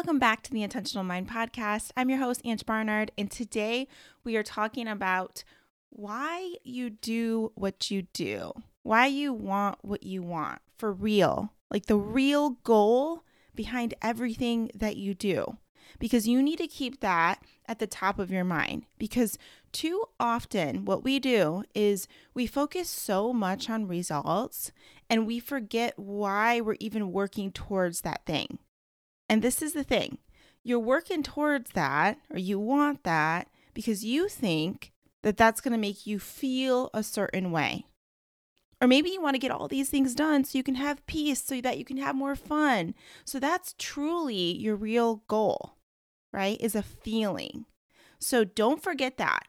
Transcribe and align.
Welcome 0.00 0.18
back 0.18 0.42
to 0.44 0.50
the 0.50 0.62
Intentional 0.62 1.04
Mind 1.04 1.28
Podcast. 1.28 1.90
I'm 1.94 2.08
your 2.08 2.20
host, 2.20 2.40
Ang 2.42 2.58
Barnard, 2.64 3.10
and 3.18 3.30
today 3.30 3.86
we 4.24 4.34
are 4.34 4.42
talking 4.42 4.88
about 4.88 5.44
why 5.90 6.54
you 6.64 6.88
do 6.88 7.52
what 7.54 7.90
you 7.90 8.06
do, 8.14 8.54
why 8.82 9.08
you 9.08 9.34
want 9.34 9.76
what 9.82 10.02
you 10.02 10.22
want 10.22 10.62
for 10.78 10.90
real, 10.90 11.52
like 11.70 11.84
the 11.84 11.98
real 11.98 12.56
goal 12.64 13.24
behind 13.54 13.92
everything 14.00 14.70
that 14.74 14.96
you 14.96 15.12
do. 15.12 15.58
Because 15.98 16.26
you 16.26 16.42
need 16.42 16.56
to 16.60 16.66
keep 16.66 17.00
that 17.00 17.42
at 17.68 17.78
the 17.78 17.86
top 17.86 18.18
of 18.18 18.30
your 18.30 18.42
mind. 18.42 18.86
Because 18.96 19.36
too 19.70 20.04
often, 20.18 20.86
what 20.86 21.04
we 21.04 21.18
do 21.18 21.62
is 21.74 22.08
we 22.32 22.46
focus 22.46 22.88
so 22.88 23.34
much 23.34 23.68
on 23.68 23.86
results 23.86 24.72
and 25.10 25.26
we 25.26 25.38
forget 25.40 25.98
why 25.98 26.58
we're 26.58 26.76
even 26.80 27.12
working 27.12 27.52
towards 27.52 28.00
that 28.00 28.24
thing. 28.24 28.60
And 29.30 29.42
this 29.42 29.62
is 29.62 29.74
the 29.74 29.84
thing 29.84 30.18
you're 30.64 30.80
working 30.80 31.22
towards 31.22 31.70
that, 31.70 32.18
or 32.30 32.38
you 32.38 32.58
want 32.58 33.04
that, 33.04 33.48
because 33.72 34.04
you 34.04 34.28
think 34.28 34.92
that 35.22 35.36
that's 35.36 35.60
going 35.60 35.72
to 35.72 35.78
make 35.78 36.06
you 36.06 36.18
feel 36.18 36.90
a 36.92 37.02
certain 37.02 37.52
way. 37.52 37.86
Or 38.82 38.88
maybe 38.88 39.10
you 39.10 39.22
want 39.22 39.34
to 39.34 39.40
get 39.40 39.52
all 39.52 39.68
these 39.68 39.88
things 39.88 40.14
done 40.14 40.42
so 40.42 40.58
you 40.58 40.64
can 40.64 40.74
have 40.74 41.06
peace, 41.06 41.42
so 41.42 41.60
that 41.60 41.78
you 41.78 41.84
can 41.84 41.98
have 41.98 42.16
more 42.16 42.34
fun. 42.34 42.94
So 43.24 43.38
that's 43.38 43.74
truly 43.78 44.56
your 44.56 44.74
real 44.74 45.22
goal, 45.28 45.76
right? 46.32 46.60
Is 46.60 46.74
a 46.74 46.82
feeling. 46.82 47.66
So 48.18 48.42
don't 48.42 48.82
forget 48.82 49.16
that. 49.18 49.46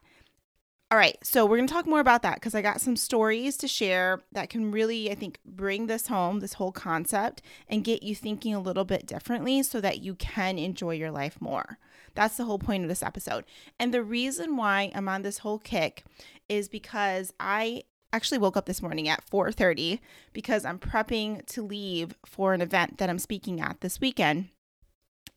All 0.92 0.98
right, 0.98 1.16
so 1.22 1.46
we're 1.46 1.56
going 1.56 1.68
to 1.68 1.72
talk 1.72 1.86
more 1.86 2.00
about 2.00 2.20
that 2.20 2.34
because 2.34 2.54
I 2.54 2.60
got 2.60 2.82
some 2.82 2.96
stories 2.96 3.56
to 3.56 3.66
share 3.66 4.20
that 4.32 4.50
can 4.50 4.70
really, 4.70 5.10
I 5.10 5.14
think, 5.14 5.38
bring 5.42 5.86
this 5.86 6.08
home, 6.08 6.40
this 6.40 6.52
whole 6.52 6.70
concept, 6.70 7.40
and 7.66 7.82
get 7.82 8.02
you 8.02 8.14
thinking 8.14 8.54
a 8.54 8.60
little 8.60 8.84
bit 8.84 9.06
differently 9.06 9.62
so 9.62 9.80
that 9.80 10.02
you 10.02 10.14
can 10.14 10.58
enjoy 10.58 10.90
your 10.90 11.10
life 11.10 11.40
more. 11.40 11.78
That's 12.14 12.36
the 12.36 12.44
whole 12.44 12.58
point 12.58 12.82
of 12.82 12.90
this 12.90 13.02
episode. 13.02 13.46
And 13.80 13.94
the 13.94 14.02
reason 14.02 14.58
why 14.58 14.92
I'm 14.94 15.08
on 15.08 15.22
this 15.22 15.38
whole 15.38 15.58
kick 15.58 16.04
is 16.50 16.68
because 16.68 17.32
I 17.40 17.84
actually 18.12 18.36
woke 18.36 18.58
up 18.58 18.66
this 18.66 18.82
morning 18.82 19.08
at 19.08 19.24
4:30 19.24 19.98
because 20.34 20.66
I'm 20.66 20.78
prepping 20.78 21.46
to 21.46 21.62
leave 21.62 22.14
for 22.26 22.52
an 22.52 22.60
event 22.60 22.98
that 22.98 23.08
I'm 23.08 23.18
speaking 23.18 23.62
at 23.62 23.80
this 23.80 23.98
weekend. 23.98 24.50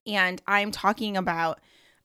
And 0.05 0.41
I'm 0.47 0.71
talking 0.71 1.15
about 1.15 1.61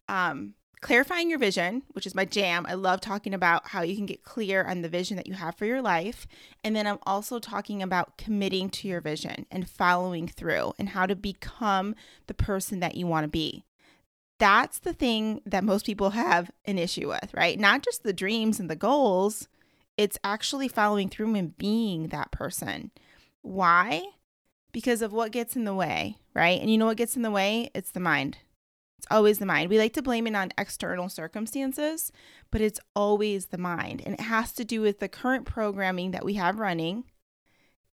um 0.08 0.54
clarifying 0.80 1.28
your 1.28 1.38
vision, 1.38 1.82
which 1.92 2.06
is 2.06 2.14
my 2.14 2.24
jam. 2.24 2.64
I 2.68 2.74
love 2.74 3.00
talking 3.00 3.34
about 3.34 3.68
how 3.68 3.82
you 3.82 3.96
can 3.96 4.06
get 4.06 4.24
clear 4.24 4.64
on 4.64 4.82
the 4.82 4.88
vision 4.88 5.16
that 5.16 5.26
you 5.26 5.34
have 5.34 5.56
for 5.56 5.66
your 5.66 5.82
life. 5.82 6.26
And 6.64 6.74
then 6.74 6.86
I'm 6.86 6.98
also 7.04 7.38
talking 7.38 7.82
about 7.82 8.16
committing 8.16 8.70
to 8.70 8.88
your 8.88 9.00
vision 9.00 9.46
and 9.50 9.68
following 9.68 10.26
through 10.26 10.72
and 10.78 10.90
how 10.90 11.06
to 11.06 11.14
become 11.14 11.94
the 12.26 12.34
person 12.34 12.80
that 12.80 12.94
you 12.94 13.06
want 13.06 13.24
to 13.24 13.28
be. 13.28 13.64
That's 14.38 14.78
the 14.78 14.94
thing 14.94 15.42
that 15.44 15.64
most 15.64 15.84
people 15.84 16.10
have 16.10 16.50
an 16.64 16.78
issue 16.78 17.08
with, 17.08 17.34
right? 17.34 17.60
Not 17.60 17.82
just 17.82 18.02
the 18.02 18.14
dreams 18.14 18.58
and 18.58 18.70
the 18.70 18.76
goals, 18.76 19.48
it's 19.98 20.18
actually 20.24 20.68
following 20.68 21.10
through 21.10 21.34
and 21.34 21.56
being 21.58 22.08
that 22.08 22.30
person. 22.30 22.90
Why? 23.42 24.02
Because 24.72 25.02
of 25.02 25.12
what 25.12 25.32
gets 25.32 25.56
in 25.56 25.64
the 25.64 25.74
way, 25.74 26.16
right? 26.32 26.58
And 26.58 26.70
you 26.70 26.78
know 26.78 26.86
what 26.86 26.96
gets 26.96 27.16
in 27.16 27.22
the 27.22 27.30
way? 27.30 27.70
It's 27.74 27.90
the 27.90 28.00
mind. 28.00 28.38
It's 29.00 29.06
always 29.10 29.38
the 29.38 29.46
mind. 29.46 29.70
We 29.70 29.78
like 29.78 29.94
to 29.94 30.02
blame 30.02 30.26
it 30.26 30.36
on 30.36 30.52
external 30.58 31.08
circumstances, 31.08 32.12
but 32.50 32.60
it's 32.60 32.78
always 32.94 33.46
the 33.46 33.56
mind. 33.56 34.02
And 34.04 34.12
it 34.12 34.20
has 34.20 34.52
to 34.52 34.64
do 34.64 34.82
with 34.82 34.98
the 34.98 35.08
current 35.08 35.46
programming 35.46 36.10
that 36.10 36.22
we 36.22 36.34
have 36.34 36.58
running 36.58 37.04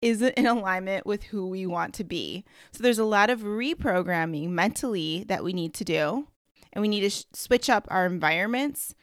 isn't 0.02 0.34
in 0.34 0.46
alignment 0.46 1.06
with 1.06 1.22
who 1.22 1.46
we 1.46 1.64
want 1.64 1.94
to 1.94 2.04
be. 2.04 2.44
So 2.72 2.82
there's 2.82 2.98
a 2.98 3.06
lot 3.06 3.30
of 3.30 3.40
reprogramming 3.40 4.50
mentally 4.50 5.24
that 5.28 5.42
we 5.42 5.54
need 5.54 5.72
to 5.74 5.84
do. 5.84 6.28
And 6.74 6.82
we 6.82 6.88
need 6.88 7.00
to 7.00 7.08
sh- 7.08 7.24
switch 7.32 7.70
up 7.70 7.88
our 7.88 8.04
environments. 8.04 8.94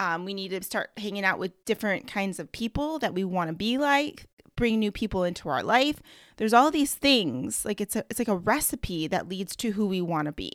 Um, 0.00 0.24
we 0.24 0.34
need 0.34 0.48
to 0.48 0.64
start 0.64 0.90
hanging 0.96 1.24
out 1.24 1.38
with 1.38 1.64
different 1.64 2.08
kinds 2.08 2.40
of 2.40 2.50
people 2.50 2.98
that 2.98 3.14
we 3.14 3.22
want 3.22 3.50
to 3.50 3.54
be 3.54 3.78
like, 3.78 4.26
bring 4.56 4.80
new 4.80 4.90
people 4.90 5.22
into 5.22 5.48
our 5.48 5.62
life. 5.62 6.02
There's 6.38 6.52
all 6.52 6.72
these 6.72 6.94
things. 6.94 7.64
Like 7.64 7.80
it's 7.80 7.94
a 7.94 8.04
it's 8.10 8.18
like 8.18 8.26
a 8.26 8.36
recipe 8.36 9.06
that 9.06 9.28
leads 9.28 9.54
to 9.54 9.70
who 9.70 9.86
we 9.86 10.00
want 10.00 10.26
to 10.26 10.32
be. 10.32 10.50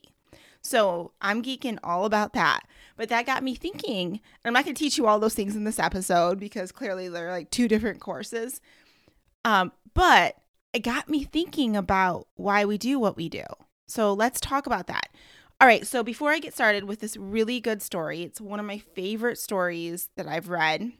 So 0.62 1.12
I'm 1.22 1.42
geeking 1.42 1.80
all 1.84 2.06
about 2.06 2.34
that. 2.34 2.62
But 2.96 3.10
that 3.10 3.26
got 3.26 3.44
me 3.44 3.56
thinking, 3.56 4.22
I'm 4.46 4.54
not 4.54 4.64
going 4.64 4.76
to 4.76 4.80
teach 4.80 4.98
you 4.98 5.08
all 5.08 5.20
those 5.20 5.34
things 5.34 5.56
in 5.56 5.64
this 5.64 5.80
episode 5.80 6.40
because 6.40 6.72
clearly 6.72 7.10
they're 7.10 7.32
like 7.32 7.50
two 7.50 7.68
different 7.68 8.00
courses. 8.00 8.62
Um, 9.44 9.72
but 9.94 10.38
it 10.74 10.80
got 10.80 11.10
me 11.10 11.24
thinking 11.24 11.76
about 11.76 12.28
why 12.36 12.66
we 12.66 12.78
do 12.78 13.00
what 13.00 13.18
we 13.18 13.28
do. 13.28 13.44
So 13.88 14.14
let's 14.14 14.40
talk 14.40 14.68
about 14.68 14.88
that. 14.88 15.10
All 15.60 15.68
right, 15.68 15.86
so 15.86 16.02
before 16.02 16.32
I 16.32 16.40
get 16.40 16.54
started 16.54 16.86
with 16.86 17.02
this 17.02 17.18
really 17.18 17.60
good 17.60 17.82
story, 17.82 18.24
it's 18.24 18.42
one 18.42 18.60
of 18.60 18.66
my 18.66 18.80
favorite 18.80 19.38
stories 19.38 20.10
that 20.16 20.28
I've 20.28 20.50
read. 20.50 20.92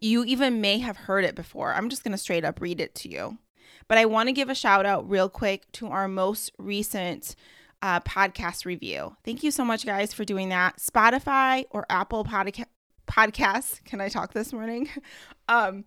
You 0.00 0.24
even 0.24 0.60
may 0.60 0.78
have 0.78 0.96
heard 0.96 1.24
it 1.24 1.34
before. 1.34 1.74
I'm 1.74 1.88
just 1.88 2.02
going 2.02 2.12
to 2.12 2.18
straight 2.18 2.44
up 2.44 2.60
read 2.60 2.80
it 2.80 2.94
to 2.96 3.08
you. 3.08 3.38
But 3.86 3.98
I 3.98 4.04
want 4.04 4.28
to 4.28 4.32
give 4.32 4.48
a 4.48 4.54
shout 4.54 4.86
out 4.86 5.08
real 5.08 5.28
quick 5.28 5.70
to 5.72 5.88
our 5.88 6.08
most 6.08 6.52
recent 6.58 7.36
uh, 7.82 8.00
podcast 8.00 8.64
review. 8.64 9.16
Thank 9.24 9.42
you 9.42 9.50
so 9.50 9.64
much, 9.64 9.86
guys, 9.86 10.12
for 10.12 10.24
doing 10.24 10.48
that. 10.50 10.78
Spotify 10.78 11.64
or 11.70 11.86
Apple 11.90 12.24
Podca- 12.24 12.66
Podcasts. 13.06 13.82
Can 13.84 14.00
I 14.00 14.08
talk 14.08 14.32
this 14.32 14.52
morning? 14.52 14.88
um, 15.48 15.84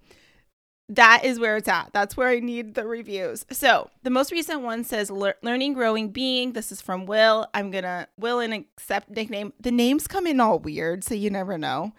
that 0.89 1.23
is 1.23 1.39
where 1.39 1.55
it's 1.55 1.69
at. 1.69 1.91
That's 1.93 2.17
where 2.17 2.27
I 2.27 2.39
need 2.39 2.75
the 2.75 2.85
reviews. 2.85 3.45
So 3.49 3.89
the 4.03 4.09
most 4.09 4.31
recent 4.31 4.61
one 4.61 4.83
says 4.83 5.09
learning, 5.09 5.73
growing, 5.73 6.09
being. 6.09 6.51
This 6.51 6.71
is 6.71 6.81
from 6.81 7.05
Will. 7.05 7.47
I'm 7.53 7.71
gonna 7.71 8.09
Will 8.17 8.39
and 8.39 8.53
accept 8.53 9.09
nickname. 9.09 9.53
The 9.59 9.71
names 9.71 10.05
come 10.05 10.27
in 10.27 10.41
all 10.41 10.59
weird, 10.59 11.05
so 11.05 11.13
you 11.13 11.29
never 11.29 11.57
know. 11.57 11.93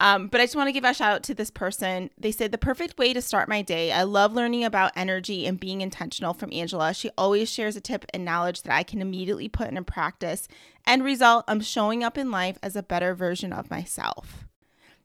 Um, 0.00 0.26
but 0.26 0.40
I 0.40 0.44
just 0.44 0.56
want 0.56 0.68
to 0.68 0.72
give 0.72 0.84
a 0.84 0.92
shout 0.92 1.12
out 1.12 1.22
to 1.24 1.34
this 1.34 1.50
person. 1.50 2.10
They 2.18 2.32
said 2.32 2.50
the 2.50 2.58
perfect 2.58 2.98
way 2.98 3.12
to 3.12 3.22
start 3.22 3.48
my 3.48 3.62
day. 3.62 3.92
I 3.92 4.02
love 4.02 4.32
learning 4.32 4.64
about 4.64 4.92
energy 4.96 5.46
and 5.46 5.58
being 5.58 5.80
intentional 5.80 6.34
from 6.34 6.52
Angela. 6.52 6.92
She 6.92 7.10
always 7.16 7.50
shares 7.50 7.76
a 7.76 7.80
tip 7.80 8.04
and 8.12 8.24
knowledge 8.24 8.62
that 8.62 8.74
I 8.74 8.82
can 8.82 9.00
immediately 9.00 9.48
put 9.48 9.68
into 9.68 9.82
practice. 9.82 10.48
End 10.86 11.04
result, 11.04 11.44
I'm 11.46 11.60
showing 11.60 12.02
up 12.02 12.18
in 12.18 12.30
life 12.30 12.58
as 12.62 12.74
a 12.74 12.82
better 12.82 13.14
version 13.14 13.52
of 13.52 13.70
myself. 13.70 14.46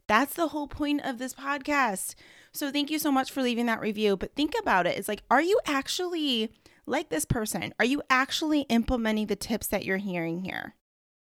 That's 0.07 0.33
the 0.33 0.47
whole 0.47 0.67
point 0.67 1.01
of 1.05 1.19
this 1.19 1.35
podcast. 1.35 2.15
So 2.51 2.71
thank 2.71 2.89
you 2.89 2.97
so 2.97 3.11
much 3.11 3.31
for 3.31 3.43
leaving 3.43 3.67
that 3.67 3.79
review. 3.79 4.17
But 4.17 4.35
think 4.35 4.55
about 4.59 4.87
it. 4.87 4.97
It's 4.97 5.07
like, 5.07 5.21
are 5.29 5.41
you 5.41 5.59
actually 5.67 6.51
like 6.87 7.09
this 7.09 7.25
person? 7.25 7.75
Are 7.77 7.85
you 7.85 8.01
actually 8.09 8.61
implementing 8.61 9.27
the 9.27 9.35
tips 9.35 9.67
that 9.67 9.85
you're 9.85 9.97
hearing 9.97 10.39
here? 10.39 10.73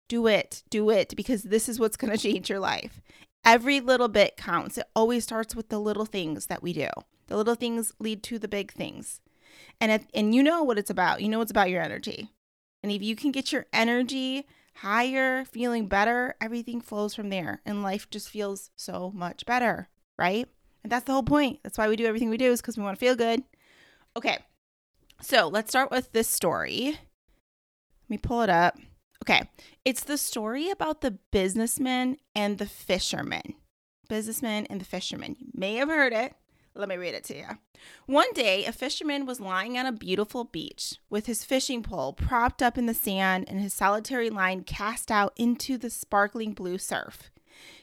Do 0.08 0.28
it. 0.28 0.62
Do 0.70 0.88
it 0.90 1.14
because 1.16 1.42
this 1.42 1.68
is 1.68 1.80
what's 1.80 1.96
going 1.96 2.12
to 2.16 2.18
change 2.18 2.48
your 2.48 2.60
life. 2.60 3.00
Every 3.44 3.80
little 3.80 4.08
bit 4.08 4.36
counts. 4.36 4.78
It 4.78 4.86
always 4.94 5.24
starts 5.24 5.54
with 5.54 5.68
the 5.68 5.78
little 5.78 6.04
things 6.04 6.46
that 6.46 6.62
we 6.62 6.72
do. 6.72 6.88
The 7.28 7.36
little 7.36 7.54
things 7.54 7.92
lead 7.98 8.22
to 8.24 8.38
the 8.38 8.48
big 8.48 8.72
things. 8.72 9.20
And 9.80 9.90
if, 9.90 10.06
and 10.12 10.34
you 10.34 10.42
know 10.42 10.62
what 10.62 10.78
it's 10.78 10.90
about. 10.90 11.22
You 11.22 11.28
know 11.28 11.40
it's 11.40 11.50
about 11.50 11.70
your 11.70 11.82
energy. 11.82 12.30
And 12.82 12.92
if 12.92 13.02
you 13.02 13.16
can 13.16 13.30
get 13.30 13.52
your 13.52 13.66
energy 13.72 14.46
higher, 14.76 15.44
feeling 15.44 15.86
better, 15.86 16.34
everything 16.40 16.80
flows 16.80 17.14
from 17.14 17.28
there 17.28 17.60
and 17.66 17.82
life 17.82 18.08
just 18.10 18.28
feels 18.28 18.70
so 18.76 19.12
much 19.14 19.44
better, 19.46 19.88
right? 20.18 20.48
And 20.82 20.90
that's 20.90 21.04
the 21.04 21.12
whole 21.12 21.22
point. 21.22 21.60
That's 21.62 21.76
why 21.76 21.88
we 21.88 21.96
do 21.96 22.06
everything 22.06 22.30
we 22.30 22.36
do 22.36 22.50
is 22.50 22.62
cuz 22.62 22.76
we 22.76 22.82
want 22.82 22.98
to 22.98 23.04
feel 23.04 23.16
good. 23.16 23.42
Okay. 24.16 24.38
So, 25.20 25.48
let's 25.48 25.70
start 25.70 25.90
with 25.90 26.12
this 26.12 26.28
story. 26.28 26.98
Let 28.04 28.10
me 28.10 28.18
pull 28.18 28.40
it 28.40 28.48
up. 28.48 28.78
Okay. 29.30 29.48
It's 29.84 30.02
the 30.02 30.18
story 30.18 30.70
about 30.70 31.02
the 31.02 31.12
businessman 31.30 32.16
and 32.34 32.58
the 32.58 32.66
fisherman. 32.66 33.54
Businessman 34.08 34.66
and 34.66 34.80
the 34.80 34.84
fisherman. 34.84 35.36
You 35.38 35.50
may 35.54 35.76
have 35.76 35.88
heard 35.88 36.12
it. 36.12 36.34
Let 36.74 36.88
me 36.88 36.96
read 36.96 37.14
it 37.14 37.22
to 37.24 37.36
you. 37.36 37.46
One 38.06 38.32
day, 38.32 38.64
a 38.64 38.72
fisherman 38.72 39.26
was 39.26 39.38
lying 39.38 39.78
on 39.78 39.86
a 39.86 39.92
beautiful 39.92 40.42
beach 40.42 40.96
with 41.08 41.26
his 41.26 41.44
fishing 41.44 41.84
pole 41.84 42.12
propped 42.12 42.60
up 42.60 42.76
in 42.76 42.86
the 42.86 42.94
sand 42.94 43.44
and 43.46 43.60
his 43.60 43.72
solitary 43.72 44.30
line 44.30 44.64
cast 44.64 45.12
out 45.12 45.32
into 45.36 45.78
the 45.78 45.90
sparkling 45.90 46.52
blue 46.52 46.78
surf. 46.78 47.30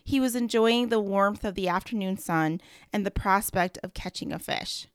He 0.04 0.20
was 0.20 0.36
enjoying 0.36 0.90
the 0.90 1.00
warmth 1.00 1.46
of 1.46 1.56
the 1.56 1.70
afternoon 1.70 2.18
sun 2.18 2.60
and 2.92 3.06
the 3.06 3.12
prospect 3.12 3.78
of 3.84 3.94
catching 3.94 4.34
a 4.34 4.40
fish. 4.40 4.88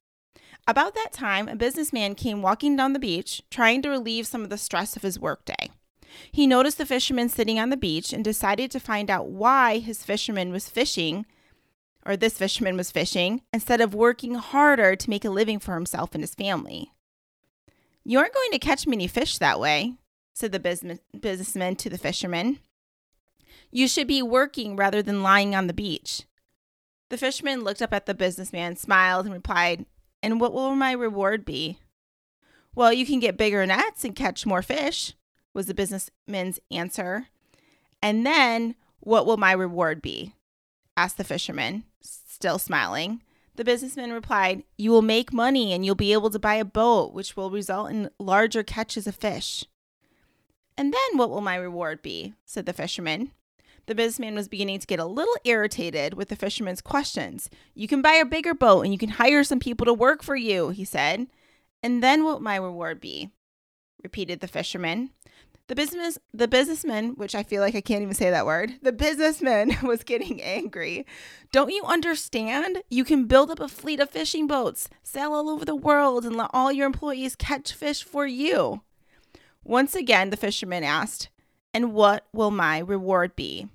About 0.66 0.94
that 0.96 1.12
time, 1.14 1.48
a 1.48 1.56
businessman 1.56 2.14
came 2.14 2.42
walking 2.42 2.76
down 2.76 2.92
the 2.92 2.98
beach, 2.98 3.42
trying 3.50 3.80
to 3.82 3.88
relieve 3.88 4.26
some 4.26 4.42
of 4.42 4.50
the 4.50 4.58
stress 4.58 4.96
of 4.96 5.02
his 5.02 5.18
workday. 5.18 5.70
He 6.30 6.46
noticed 6.46 6.78
the 6.78 6.86
fisherman 6.86 7.28
sitting 7.28 7.58
on 7.58 7.70
the 7.70 7.76
beach 7.76 8.12
and 8.12 8.24
decided 8.24 8.70
to 8.70 8.80
find 8.80 9.10
out 9.10 9.28
why 9.28 9.78
his 9.78 10.04
fisherman 10.04 10.52
was 10.52 10.68
fishing, 10.68 11.26
or 12.04 12.16
this 12.16 12.38
fisherman 12.38 12.76
was 12.76 12.90
fishing, 12.90 13.42
instead 13.52 13.80
of 13.80 13.94
working 13.94 14.34
harder 14.34 14.96
to 14.96 15.10
make 15.10 15.24
a 15.24 15.30
living 15.30 15.58
for 15.58 15.74
himself 15.74 16.14
and 16.14 16.22
his 16.22 16.34
family. 16.34 16.92
You 18.04 18.18
aren't 18.18 18.34
going 18.34 18.50
to 18.52 18.58
catch 18.58 18.86
many 18.86 19.06
fish 19.06 19.38
that 19.38 19.60
way, 19.60 19.94
said 20.34 20.52
the 20.52 20.58
business- 20.58 21.00
businessman 21.18 21.76
to 21.76 21.90
the 21.90 21.98
fisherman. 21.98 22.58
You 23.70 23.86
should 23.88 24.06
be 24.06 24.22
working 24.22 24.76
rather 24.76 25.02
than 25.02 25.22
lying 25.22 25.54
on 25.54 25.66
the 25.66 25.72
beach. 25.72 26.24
The 27.10 27.18
fisherman 27.18 27.62
looked 27.62 27.82
up 27.82 27.92
at 27.92 28.06
the 28.06 28.14
businessman, 28.14 28.76
smiled, 28.76 29.26
and 29.26 29.34
replied, 29.34 29.86
And 30.22 30.40
what 30.40 30.52
will 30.52 30.74
my 30.74 30.92
reward 30.92 31.44
be? 31.44 31.78
Well, 32.74 32.92
you 32.92 33.04
can 33.04 33.20
get 33.20 33.36
bigger 33.36 33.64
nets 33.66 34.04
and 34.04 34.16
catch 34.16 34.46
more 34.46 34.62
fish. 34.62 35.14
Was 35.54 35.66
the 35.66 35.74
businessman's 35.74 36.60
answer. 36.70 37.28
And 38.02 38.26
then, 38.26 38.74
what 39.00 39.26
will 39.26 39.36
my 39.36 39.52
reward 39.52 40.02
be? 40.02 40.34
asked 40.96 41.16
the 41.16 41.24
fisherman, 41.24 41.84
still 42.00 42.58
smiling. 42.58 43.22
The 43.56 43.64
businessman 43.64 44.12
replied, 44.12 44.62
You 44.76 44.90
will 44.90 45.02
make 45.02 45.32
money 45.32 45.72
and 45.72 45.84
you'll 45.84 45.94
be 45.94 46.12
able 46.12 46.30
to 46.30 46.38
buy 46.38 46.54
a 46.54 46.64
boat, 46.64 47.12
which 47.12 47.36
will 47.36 47.50
result 47.50 47.90
in 47.90 48.10
larger 48.18 48.62
catches 48.62 49.06
of 49.06 49.14
fish. 49.14 49.64
And 50.76 50.92
then 50.92 51.18
what 51.18 51.30
will 51.30 51.40
my 51.40 51.56
reward 51.56 52.02
be? 52.02 52.34
said 52.44 52.66
the 52.66 52.72
fisherman. 52.72 53.32
The 53.86 53.94
businessman 53.94 54.36
was 54.36 54.48
beginning 54.48 54.78
to 54.78 54.86
get 54.86 55.00
a 55.00 55.04
little 55.04 55.34
irritated 55.44 56.14
with 56.14 56.28
the 56.28 56.36
fisherman's 56.36 56.80
questions. 56.80 57.50
You 57.74 57.88
can 57.88 58.00
buy 58.00 58.14
a 58.14 58.24
bigger 58.24 58.54
boat 58.54 58.82
and 58.82 58.92
you 58.92 58.98
can 58.98 59.10
hire 59.10 59.42
some 59.44 59.58
people 59.58 59.84
to 59.86 59.94
work 59.94 60.22
for 60.22 60.36
you, 60.36 60.70
he 60.70 60.84
said. 60.84 61.26
And 61.82 62.02
then 62.02 62.24
what 62.24 62.34
will 62.34 62.40
my 62.40 62.56
reward 62.56 63.00
be? 63.00 63.30
repeated 64.02 64.40
the 64.40 64.48
fisherman. 64.48 65.10
The 65.68 65.76
business 65.76 66.18
the 66.34 66.48
businessman, 66.48 67.10
which 67.10 67.34
I 67.34 67.42
feel 67.42 67.62
like 67.62 67.74
I 67.74 67.80
can't 67.80 68.02
even 68.02 68.14
say 68.14 68.30
that 68.30 68.46
word, 68.46 68.74
the 68.82 68.92
businessman 68.92 69.76
was 69.82 70.02
getting 70.02 70.42
angry. 70.42 71.06
Don't 71.52 71.70
you 71.70 71.84
understand? 71.84 72.82
You 72.90 73.04
can 73.04 73.26
build 73.26 73.50
up 73.50 73.60
a 73.60 73.68
fleet 73.68 74.00
of 74.00 74.10
fishing 74.10 74.46
boats, 74.46 74.88
sail 75.02 75.32
all 75.32 75.48
over 75.48 75.64
the 75.64 75.76
world, 75.76 76.24
and 76.24 76.36
let 76.36 76.50
all 76.52 76.72
your 76.72 76.86
employees 76.86 77.36
catch 77.36 77.72
fish 77.72 78.02
for 78.02 78.26
you. 78.26 78.82
Once 79.64 79.94
again, 79.94 80.30
the 80.30 80.36
fisherman 80.36 80.82
asked, 80.82 81.28
And 81.72 81.92
what 81.92 82.26
will 82.32 82.50
my 82.50 82.78
reward 82.78 83.36
be? 83.36 83.68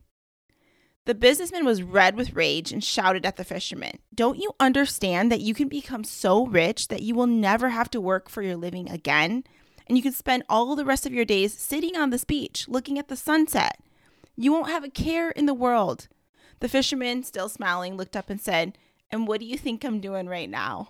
The 1.05 1.15
businessman 1.15 1.63
was 1.63 1.81
red 1.81 2.17
with 2.17 2.35
rage 2.35 2.73
and 2.73 2.83
shouted 2.83 3.25
at 3.25 3.37
the 3.37 3.45
fisherman, 3.45 3.99
Don't 4.13 4.37
you 4.37 4.51
understand 4.59 5.31
that 5.31 5.39
you 5.39 5.53
can 5.53 5.69
become 5.69 6.03
so 6.03 6.45
rich 6.45 6.89
that 6.89 7.01
you 7.01 7.15
will 7.15 7.27
never 7.27 7.69
have 7.69 7.89
to 7.91 8.01
work 8.01 8.29
for 8.29 8.41
your 8.41 8.57
living 8.57 8.89
again? 8.89 9.45
And 9.87 9.97
you 9.97 10.03
can 10.03 10.13
spend 10.13 10.43
all 10.49 10.75
the 10.75 10.85
rest 10.85 11.05
of 11.05 11.13
your 11.13 11.25
days 11.25 11.53
sitting 11.57 11.95
on 11.95 12.09
this 12.09 12.23
beach 12.23 12.67
looking 12.67 12.99
at 12.99 13.07
the 13.07 13.15
sunset. 13.15 13.79
You 14.35 14.51
won't 14.51 14.69
have 14.69 14.83
a 14.83 14.89
care 14.89 15.31
in 15.31 15.45
the 15.45 15.53
world. 15.53 16.07
The 16.59 16.69
fisherman, 16.69 17.23
still 17.23 17.49
smiling, 17.49 17.97
looked 17.97 18.15
up 18.15 18.29
and 18.29 18.39
said, 18.41 18.77
And 19.09 19.27
what 19.27 19.39
do 19.39 19.45
you 19.45 19.57
think 19.57 19.83
I'm 19.83 19.99
doing 19.99 20.27
right 20.27 20.49
now? 20.49 20.89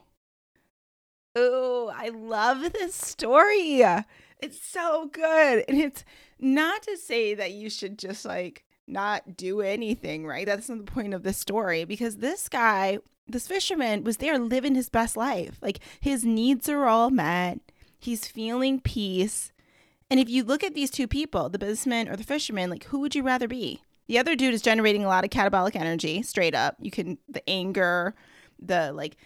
Oh, 1.36 1.94
I 1.96 2.10
love 2.10 2.74
this 2.74 2.96
story. 2.96 3.84
It's 4.40 4.62
so 4.62 5.10
good. 5.12 5.66
And 5.68 5.80
it's 5.80 6.04
not 6.40 6.84
to 6.84 6.98
say 6.98 7.34
that 7.36 7.52
you 7.52 7.70
should 7.70 8.00
just 8.00 8.26
like 8.26 8.64
not 8.88 9.36
do 9.36 9.62
anything, 9.62 10.26
right? 10.26 10.46
That's 10.46 10.70
not 10.70 10.86
the 10.86 10.92
point 10.92 11.14
of 11.14 11.24
this 11.24 11.38
story 11.38 11.86
because 11.86 12.18
this 12.18 12.48
guy, 12.48 13.00
this 13.28 13.48
fisherman, 13.48 14.04
was 14.04 14.18
there 14.18 14.40
living 14.40 14.76
his 14.76 14.90
best 14.90 15.18
life. 15.18 15.58
Like 15.62 15.80
his 16.00 16.24
needs 16.24 16.70
are 16.70 16.86
all 16.86 17.10
met, 17.10 17.60
he's 17.98 18.28
feeling 18.28 18.80
peace. 18.80 19.52
And 20.10 20.20
if 20.20 20.30
you 20.30 20.44
look 20.44 20.64
at 20.64 20.74
these 20.74 20.90
two 20.90 21.08
people, 21.08 21.50
the 21.50 21.60
businessman 21.60 22.08
or 22.08 22.16
the 22.16 22.24
fisherman, 22.24 22.70
like 22.70 22.86
who 22.86 23.00
would 23.00 23.16
you 23.16 23.24
rather 23.24 23.48
be? 23.48 23.82
The 24.08 24.20
other 24.20 24.36
dude 24.36 24.54
is 24.54 24.62
generating 24.62 25.04
a 25.04 25.08
lot 25.08 25.26
of 25.26 25.30
catabolic 25.30 25.76
energy, 25.76 26.22
straight 26.22 26.56
up. 26.56 26.78
You 26.80 26.92
can, 26.92 27.18
the 27.28 27.48
anger, 27.50 28.16
the 28.58 28.94
like, 28.94 29.18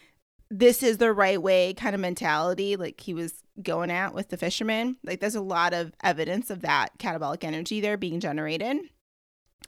this 0.49 0.83
is 0.83 0.97
the 0.97 1.13
right 1.13 1.41
way 1.41 1.73
kind 1.73 1.93
of 1.93 2.01
mentality, 2.01 2.75
like 2.75 2.99
he 2.99 3.13
was 3.13 3.43
going 3.61 3.91
at 3.91 4.13
with 4.13 4.29
the 4.29 4.37
fisherman. 4.37 4.97
Like, 5.03 5.19
there's 5.19 5.35
a 5.35 5.41
lot 5.41 5.73
of 5.73 5.93
evidence 6.03 6.49
of 6.49 6.61
that 6.61 6.97
catabolic 6.97 7.43
energy 7.43 7.79
there 7.79 7.95
being 7.95 8.19
generated. 8.19 8.77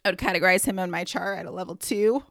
I 0.03 0.09
would 0.09 0.19
categorize 0.19 0.65
him 0.65 0.79
on 0.79 0.91
my 0.91 1.03
chart 1.03 1.39
at 1.39 1.45
a 1.45 1.51
level 1.51 1.75
two 1.75 2.23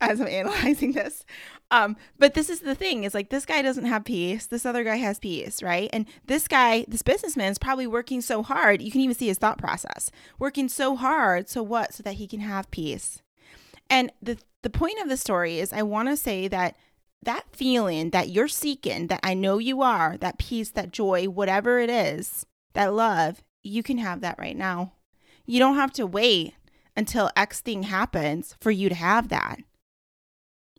as 0.00 0.20
I'm 0.20 0.28
analyzing 0.28 0.92
this. 0.94 1.24
Um, 1.70 1.96
but 2.18 2.34
this 2.34 2.50
is 2.50 2.60
the 2.60 2.74
thing 2.74 3.04
is 3.04 3.14
like 3.14 3.30
this 3.30 3.46
guy 3.46 3.62
doesn't 3.62 3.84
have 3.84 4.04
peace. 4.04 4.46
This 4.46 4.66
other 4.66 4.82
guy 4.82 4.96
has 4.96 5.18
peace, 5.18 5.62
right? 5.62 5.88
And 5.92 6.06
this 6.26 6.48
guy, 6.48 6.84
this 6.88 7.02
businessman 7.02 7.52
is 7.52 7.58
probably 7.58 7.86
working 7.86 8.20
so 8.20 8.42
hard. 8.42 8.82
You 8.82 8.90
can 8.90 9.00
even 9.02 9.14
see 9.14 9.28
his 9.28 9.38
thought 9.38 9.58
process. 9.58 10.10
Working 10.38 10.68
so 10.68 10.96
hard. 10.96 11.48
So 11.48 11.62
what? 11.62 11.94
So 11.94 12.02
that 12.02 12.14
he 12.14 12.26
can 12.26 12.40
have 12.40 12.70
peace. 12.70 13.22
And 13.88 14.12
the 14.20 14.38
the 14.62 14.70
point 14.70 15.00
of 15.00 15.08
the 15.08 15.16
story 15.16 15.58
is 15.58 15.72
I 15.72 15.82
want 15.82 16.08
to 16.08 16.16
say 16.16 16.48
that 16.48 16.76
that 17.22 17.44
feeling 17.52 18.10
that 18.10 18.30
you're 18.30 18.48
seeking, 18.48 19.08
that 19.08 19.20
I 19.22 19.34
know 19.34 19.58
you 19.58 19.82
are, 19.82 20.16
that 20.18 20.38
peace, 20.38 20.70
that 20.70 20.92
joy, 20.92 21.26
whatever 21.26 21.78
it 21.78 21.90
is, 21.90 22.46
that 22.72 22.94
love, 22.94 23.42
you 23.62 23.82
can 23.82 23.98
have 23.98 24.20
that 24.22 24.38
right 24.38 24.56
now. 24.56 24.92
You 25.46 25.58
don't 25.58 25.76
have 25.76 25.92
to 25.94 26.06
wait 26.06 26.54
until 26.96 27.30
X 27.36 27.60
thing 27.60 27.84
happens 27.84 28.56
for 28.60 28.70
you 28.70 28.88
to 28.88 28.94
have 28.94 29.28
that. 29.28 29.58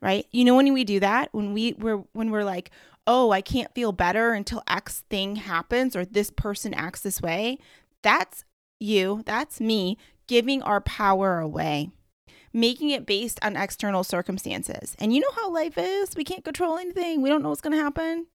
Right? 0.02 0.26
You 0.32 0.46
know 0.46 0.56
when 0.56 0.74
we 0.74 0.84
do 0.84 1.00
that, 1.00 1.30
when 1.32 1.54
we 1.54 1.74
we're 1.74 2.04
when 2.14 2.32
we're 2.32 2.44
like, 2.44 2.72
"Oh, 3.06 3.32
I 3.32 3.42
can't 3.42 3.74
feel 3.76 3.92
better 3.92 4.34
until 4.34 4.64
X 4.68 5.04
thing 5.10 5.36
happens 5.36 5.96
or 5.96 6.06
this 6.06 6.32
person 6.32 6.74
acts 6.74 7.02
this 7.02 7.22
way." 7.22 7.60
That's 8.02 8.44
you, 8.80 9.22
that's 9.26 9.62
me 9.62 9.98
giving 10.28 10.64
our 10.64 10.82
power 10.82 11.40
away. 11.40 11.92
Making 12.54 12.90
it 12.90 13.06
based 13.06 13.38
on 13.42 13.56
external 13.56 14.04
circumstances. 14.04 14.96
And 14.98 15.14
you 15.14 15.20
know 15.22 15.32
how 15.36 15.52
life 15.52 15.78
is? 15.78 16.16
We 16.16 16.24
can't 16.24 16.44
control 16.44 16.78
anything. 16.78 17.22
We 17.22 17.30
don't 17.30 17.44
know 17.44 17.50
what's 17.50 17.62
going 17.62 17.78
to 17.78 17.84
happen. 17.84 18.28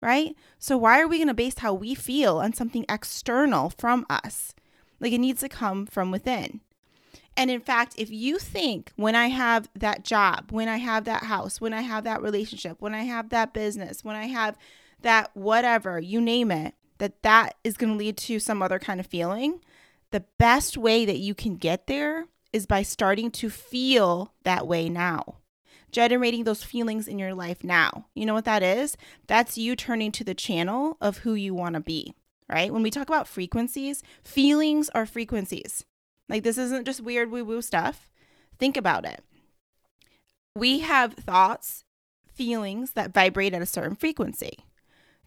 Right? 0.00 0.34
So 0.58 0.76
why 0.76 1.00
are 1.00 1.08
we 1.08 1.18
going 1.18 1.28
to 1.28 1.34
base 1.34 1.58
how 1.58 1.74
we 1.74 1.94
feel 1.94 2.38
on 2.38 2.52
something 2.52 2.84
external 2.88 3.70
from 3.70 4.06
us? 4.08 4.54
Like 5.00 5.12
it 5.12 5.18
needs 5.18 5.40
to 5.40 5.48
come 5.48 5.86
from 5.86 6.10
within. 6.10 6.60
And 7.36 7.50
in 7.50 7.60
fact, 7.60 7.94
if 7.96 8.10
you 8.10 8.38
think 8.38 8.92
when 8.96 9.14
I 9.16 9.26
have 9.26 9.68
that 9.74 10.04
job, 10.04 10.50
when 10.50 10.68
I 10.68 10.76
have 10.76 11.04
that 11.04 11.24
house, 11.24 11.60
when 11.60 11.72
I 11.72 11.80
have 11.80 12.04
that 12.04 12.22
relationship, 12.22 12.80
when 12.80 12.94
I 12.94 13.02
have 13.02 13.30
that 13.30 13.52
business, 13.52 14.04
when 14.04 14.16
I 14.16 14.26
have 14.26 14.56
that 15.02 15.30
whatever, 15.34 15.98
you 15.98 16.20
name 16.20 16.50
it, 16.50 16.74
that 16.98 17.22
that 17.22 17.56
is 17.64 17.76
going 17.76 17.92
to 17.92 17.98
lead 17.98 18.16
to 18.16 18.38
some 18.38 18.62
other 18.62 18.78
kind 18.78 19.00
of 19.00 19.06
feeling, 19.06 19.60
the 20.10 20.24
best 20.38 20.76
way 20.76 21.04
that 21.04 21.18
you 21.18 21.34
can 21.34 21.56
get 21.56 21.88
there 21.88 22.26
is 22.52 22.66
by 22.66 22.82
starting 22.82 23.32
to 23.32 23.50
feel 23.50 24.32
that 24.44 24.66
way 24.66 24.88
now. 24.88 25.38
Generating 25.90 26.44
those 26.44 26.62
feelings 26.62 27.08
in 27.08 27.18
your 27.18 27.34
life 27.34 27.64
now. 27.64 28.06
You 28.14 28.26
know 28.26 28.34
what 28.34 28.44
that 28.44 28.62
is? 28.62 28.96
That's 29.26 29.58
you 29.58 29.74
turning 29.74 30.12
to 30.12 30.24
the 30.24 30.34
channel 30.34 30.96
of 31.00 31.18
who 31.18 31.34
you 31.34 31.52
want 31.52 31.74
to 31.74 31.80
be, 31.80 32.14
right? 32.48 32.72
When 32.72 32.82
we 32.82 32.90
talk 32.90 33.08
about 33.08 33.28
frequencies, 33.28 34.02
feelings 34.22 34.88
are 34.90 35.06
frequencies. 35.06 35.84
Like, 36.28 36.42
this 36.42 36.58
isn't 36.58 36.86
just 36.86 37.02
weird 37.02 37.30
woo 37.30 37.44
woo 37.44 37.62
stuff. 37.62 38.10
Think 38.58 38.76
about 38.76 39.04
it. 39.04 39.22
We 40.56 40.80
have 40.80 41.14
thoughts, 41.14 41.84
feelings 42.32 42.92
that 42.92 43.12
vibrate 43.12 43.54
at 43.54 43.62
a 43.62 43.66
certain 43.66 43.96
frequency. 43.96 44.58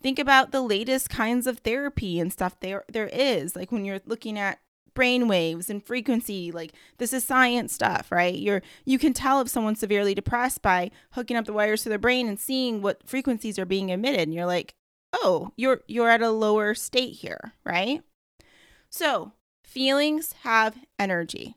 Think 0.01 0.19
about 0.19 0.51
the 0.51 0.61
latest 0.61 1.09
kinds 1.09 1.47
of 1.47 1.59
therapy 1.59 2.19
and 2.19 2.31
stuff 2.31 2.59
there 2.59 2.83
there 2.91 3.07
is. 3.07 3.55
Like 3.55 3.71
when 3.71 3.83
you're 3.83 4.01
looking 4.05 4.37
at 4.37 4.59
brain 4.93 5.27
waves 5.27 5.69
and 5.69 5.83
frequency, 5.83 6.51
like 6.51 6.73
this 6.97 7.13
is 7.13 7.23
science 7.23 7.73
stuff, 7.73 8.11
right? 8.11 8.35
You're 8.35 8.61
you 8.85 8.99
can 8.99 9.13
tell 9.13 9.41
if 9.41 9.49
someone's 9.49 9.79
severely 9.79 10.13
depressed 10.13 10.61
by 10.61 10.91
hooking 11.11 11.37
up 11.37 11.45
the 11.45 11.53
wires 11.53 11.83
to 11.83 11.89
their 11.89 11.97
brain 11.97 12.27
and 12.27 12.39
seeing 12.39 12.81
what 12.81 13.07
frequencies 13.07 13.57
are 13.59 13.65
being 13.65 13.89
emitted. 13.89 14.21
And 14.21 14.33
you're 14.33 14.45
like, 14.45 14.75
"Oh, 15.13 15.51
you're 15.55 15.81
you're 15.87 16.09
at 16.09 16.21
a 16.21 16.29
lower 16.29 16.73
state 16.75 17.13
here, 17.15 17.53
right?" 17.65 18.03
So, 18.89 19.33
feelings 19.67 20.33
have 20.43 20.77
energy. 20.97 21.55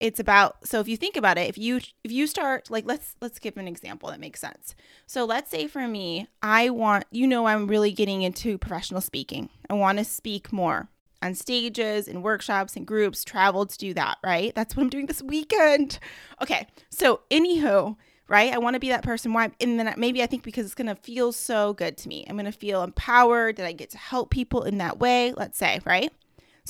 It's 0.00 0.18
about 0.18 0.66
so 0.66 0.80
if 0.80 0.88
you 0.88 0.96
think 0.96 1.16
about 1.16 1.36
it 1.36 1.50
if 1.50 1.58
you 1.58 1.76
if 2.02 2.10
you 2.10 2.26
start 2.26 2.70
like 2.70 2.86
let's 2.86 3.16
let's 3.20 3.38
give 3.38 3.58
an 3.58 3.68
example 3.68 4.08
that 4.08 4.18
makes 4.18 4.40
sense. 4.40 4.74
So 5.06 5.26
let's 5.26 5.50
say 5.50 5.66
for 5.66 5.86
me 5.86 6.28
i 6.42 6.70
want 6.70 7.04
you 7.10 7.26
know 7.26 7.46
i'm 7.46 7.66
really 7.66 7.92
getting 7.92 8.22
into 8.22 8.56
professional 8.56 9.02
speaking. 9.02 9.50
I 9.68 9.74
want 9.74 9.98
to 9.98 10.04
speak 10.04 10.54
more 10.54 10.88
on 11.20 11.34
stages 11.34 12.08
and 12.08 12.22
workshops 12.22 12.76
and 12.76 12.86
groups 12.86 13.24
travel 13.24 13.66
to 13.66 13.76
do 13.76 13.92
that 13.92 14.16
right? 14.24 14.54
That's 14.54 14.74
what 14.74 14.84
i'm 14.84 14.88
doing 14.88 15.04
this 15.04 15.22
weekend. 15.22 15.98
Okay 16.40 16.66
so 16.88 17.20
anywho 17.30 17.96
right? 18.26 18.54
I 18.54 18.58
want 18.58 18.74
to 18.74 18.80
be 18.80 18.90
that 18.90 19.02
person. 19.02 19.32
Why 19.34 19.50
and 19.60 19.78
then 19.78 19.92
maybe 19.98 20.22
i 20.22 20.26
think 20.26 20.44
because 20.44 20.64
it's 20.64 20.74
going 20.74 20.86
to 20.86 20.94
feel 20.94 21.30
so 21.32 21.74
good 21.74 21.98
to 21.98 22.08
me. 22.08 22.24
I'm 22.26 22.36
going 22.36 22.46
to 22.46 22.52
feel 22.52 22.82
empowered 22.82 23.56
that 23.56 23.66
i 23.66 23.72
get 23.72 23.90
to 23.90 23.98
help 23.98 24.30
people 24.30 24.62
in 24.62 24.78
that 24.78 24.98
way 24.98 25.34
let's 25.36 25.58
say 25.58 25.80
right 25.84 26.10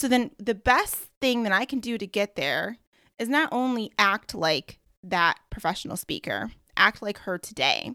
so 0.01 0.09
then 0.09 0.31
the 0.39 0.55
best 0.55 0.97
thing 1.21 1.43
that 1.43 1.53
I 1.53 1.67
can 1.67 1.79
do 1.79 1.99
to 1.99 2.07
get 2.07 2.35
there 2.35 2.79
is 3.19 3.29
not 3.29 3.51
only 3.53 3.93
act 3.99 4.35
like 4.35 4.79
that 5.03 5.39
professional 5.51 5.99
speaker, 5.99 6.53
act 6.75 7.03
like 7.03 7.19
her 7.19 7.37
today, 7.37 7.93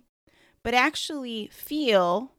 but 0.61 0.75
actually 0.75 1.49
feel 1.51 2.31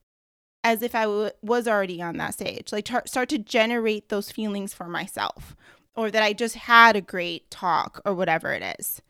as 0.63 0.83
if 0.83 0.95
I 0.95 1.03
w- 1.03 1.31
was 1.43 1.67
already 1.67 2.01
on 2.01 2.17
that 2.19 2.35
stage. 2.35 2.71
Like 2.71 2.85
tar- 2.85 3.09
start 3.09 3.29
to 3.31 3.39
generate 3.39 4.09
those 4.09 4.31
feelings 4.31 4.73
for 4.73 4.87
myself 4.87 5.57
or 5.97 6.13
that 6.13 6.23
I 6.23 6.33
just 6.33 6.55
had 6.55 6.95
a 6.95 7.01
great 7.01 7.51
talk 7.51 8.01
or 8.05 8.15
whatever 8.15 8.53
it 8.53 8.77
is. 8.79 9.03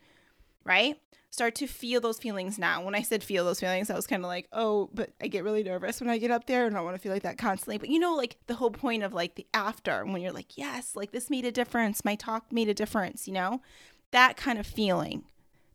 Right? 0.63 0.95
Start 1.37 1.53
to 1.53 1.67
feel 1.67 2.01
those 2.01 2.17
feelings 2.17 2.57
now. 2.57 2.83
When 2.83 2.95
I 2.95 3.03
said 3.03 3.23
feel 3.23 3.45
those 3.45 3.59
feelings, 3.59 3.91
I 3.91 3.95
was 3.95 4.07
kind 4.07 4.23
of 4.23 4.27
like, 4.27 4.47
oh, 4.51 4.89
but 4.91 5.11
I 5.21 5.27
get 5.27 5.43
really 5.43 5.61
nervous 5.61 6.01
when 6.01 6.09
I 6.09 6.17
get 6.17 6.31
up 6.31 6.47
there 6.47 6.65
and 6.65 6.75
I 6.75 6.81
want 6.81 6.95
to 6.95 6.99
feel 6.99 7.11
like 7.11 7.21
that 7.21 7.37
constantly. 7.37 7.77
But 7.77 7.89
you 7.89 7.99
know, 7.99 8.15
like 8.15 8.37
the 8.47 8.55
whole 8.55 8.71
point 8.71 9.03
of 9.03 9.13
like 9.13 9.35
the 9.35 9.45
after, 9.53 10.03
when 10.03 10.19
you're 10.19 10.31
like, 10.31 10.57
yes, 10.57 10.95
like 10.95 11.11
this 11.11 11.29
made 11.29 11.45
a 11.45 11.51
difference. 11.51 12.03
My 12.03 12.15
talk 12.15 12.51
made 12.51 12.69
a 12.69 12.73
difference, 12.73 13.27
you 13.27 13.35
know, 13.35 13.61
that 14.09 14.35
kind 14.35 14.57
of 14.57 14.65
feeling, 14.65 15.25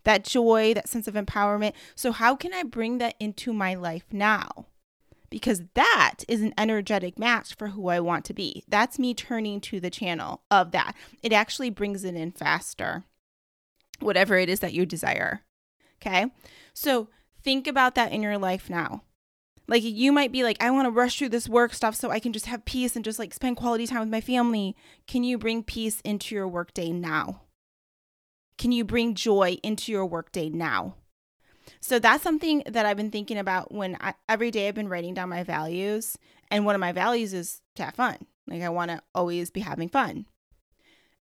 that 0.02 0.24
joy, 0.24 0.74
that 0.74 0.88
sense 0.88 1.06
of 1.06 1.14
empowerment. 1.14 1.74
So, 1.94 2.10
how 2.10 2.34
can 2.34 2.52
I 2.52 2.64
bring 2.64 2.98
that 2.98 3.14
into 3.20 3.52
my 3.52 3.74
life 3.74 4.06
now? 4.10 4.66
because 5.30 5.62
that 5.72 6.24
is 6.28 6.42
an 6.42 6.52
energetic 6.58 7.18
match 7.18 7.54
for 7.54 7.68
who 7.68 7.88
I 7.88 8.00
want 8.00 8.26
to 8.26 8.34
be. 8.34 8.64
That's 8.68 8.98
me 8.98 9.14
turning 9.14 9.62
to 9.62 9.80
the 9.80 9.88
channel 9.88 10.42
of 10.50 10.72
that. 10.72 10.94
It 11.22 11.32
actually 11.32 11.70
brings 11.70 12.04
it 12.04 12.14
in 12.14 12.32
faster, 12.32 13.04
whatever 13.98 14.36
it 14.36 14.50
is 14.50 14.60
that 14.60 14.74
you 14.74 14.84
desire. 14.84 15.40
Okay. 16.04 16.26
So 16.74 17.08
think 17.42 17.66
about 17.66 17.94
that 17.94 18.12
in 18.12 18.22
your 18.22 18.38
life 18.38 18.68
now. 18.68 19.04
Like 19.68 19.84
you 19.84 20.10
might 20.10 20.32
be 20.32 20.42
like, 20.42 20.60
I 20.60 20.70
want 20.70 20.86
to 20.86 20.90
rush 20.90 21.18
through 21.18 21.28
this 21.28 21.48
work 21.48 21.72
stuff 21.72 21.94
so 21.94 22.10
I 22.10 22.18
can 22.18 22.32
just 22.32 22.46
have 22.46 22.64
peace 22.64 22.96
and 22.96 23.04
just 23.04 23.18
like 23.18 23.32
spend 23.32 23.56
quality 23.56 23.86
time 23.86 24.00
with 24.00 24.08
my 24.08 24.20
family. 24.20 24.76
Can 25.06 25.22
you 25.22 25.38
bring 25.38 25.62
peace 25.62 26.00
into 26.00 26.34
your 26.34 26.48
workday 26.48 26.90
now? 26.90 27.42
Can 28.58 28.72
you 28.72 28.84
bring 28.84 29.14
joy 29.14 29.58
into 29.62 29.92
your 29.92 30.04
workday 30.04 30.48
now? 30.48 30.96
So 31.80 32.00
that's 32.00 32.24
something 32.24 32.64
that 32.66 32.84
I've 32.84 32.96
been 32.96 33.12
thinking 33.12 33.38
about 33.38 33.72
when 33.72 33.96
I, 34.00 34.14
every 34.28 34.50
day 34.50 34.66
I've 34.66 34.74
been 34.74 34.88
writing 34.88 35.14
down 35.14 35.28
my 35.28 35.44
values. 35.44 36.18
And 36.50 36.66
one 36.66 36.74
of 36.74 36.80
my 36.80 36.92
values 36.92 37.32
is 37.32 37.60
to 37.76 37.84
have 37.84 37.94
fun. 37.94 38.18
Like 38.48 38.62
I 38.62 38.68
want 38.68 38.90
to 38.90 39.00
always 39.14 39.50
be 39.50 39.60
having 39.60 39.88
fun. 39.88 40.26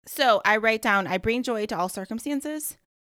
So 0.06 0.42
I 0.45 0.59
write 0.59 0.83
down, 0.83 1.06
I 1.06 1.18
bring 1.18 1.42
joy 1.42 1.66
to 1.66 1.76
all 1.76 1.88
circumstances. 1.88 2.76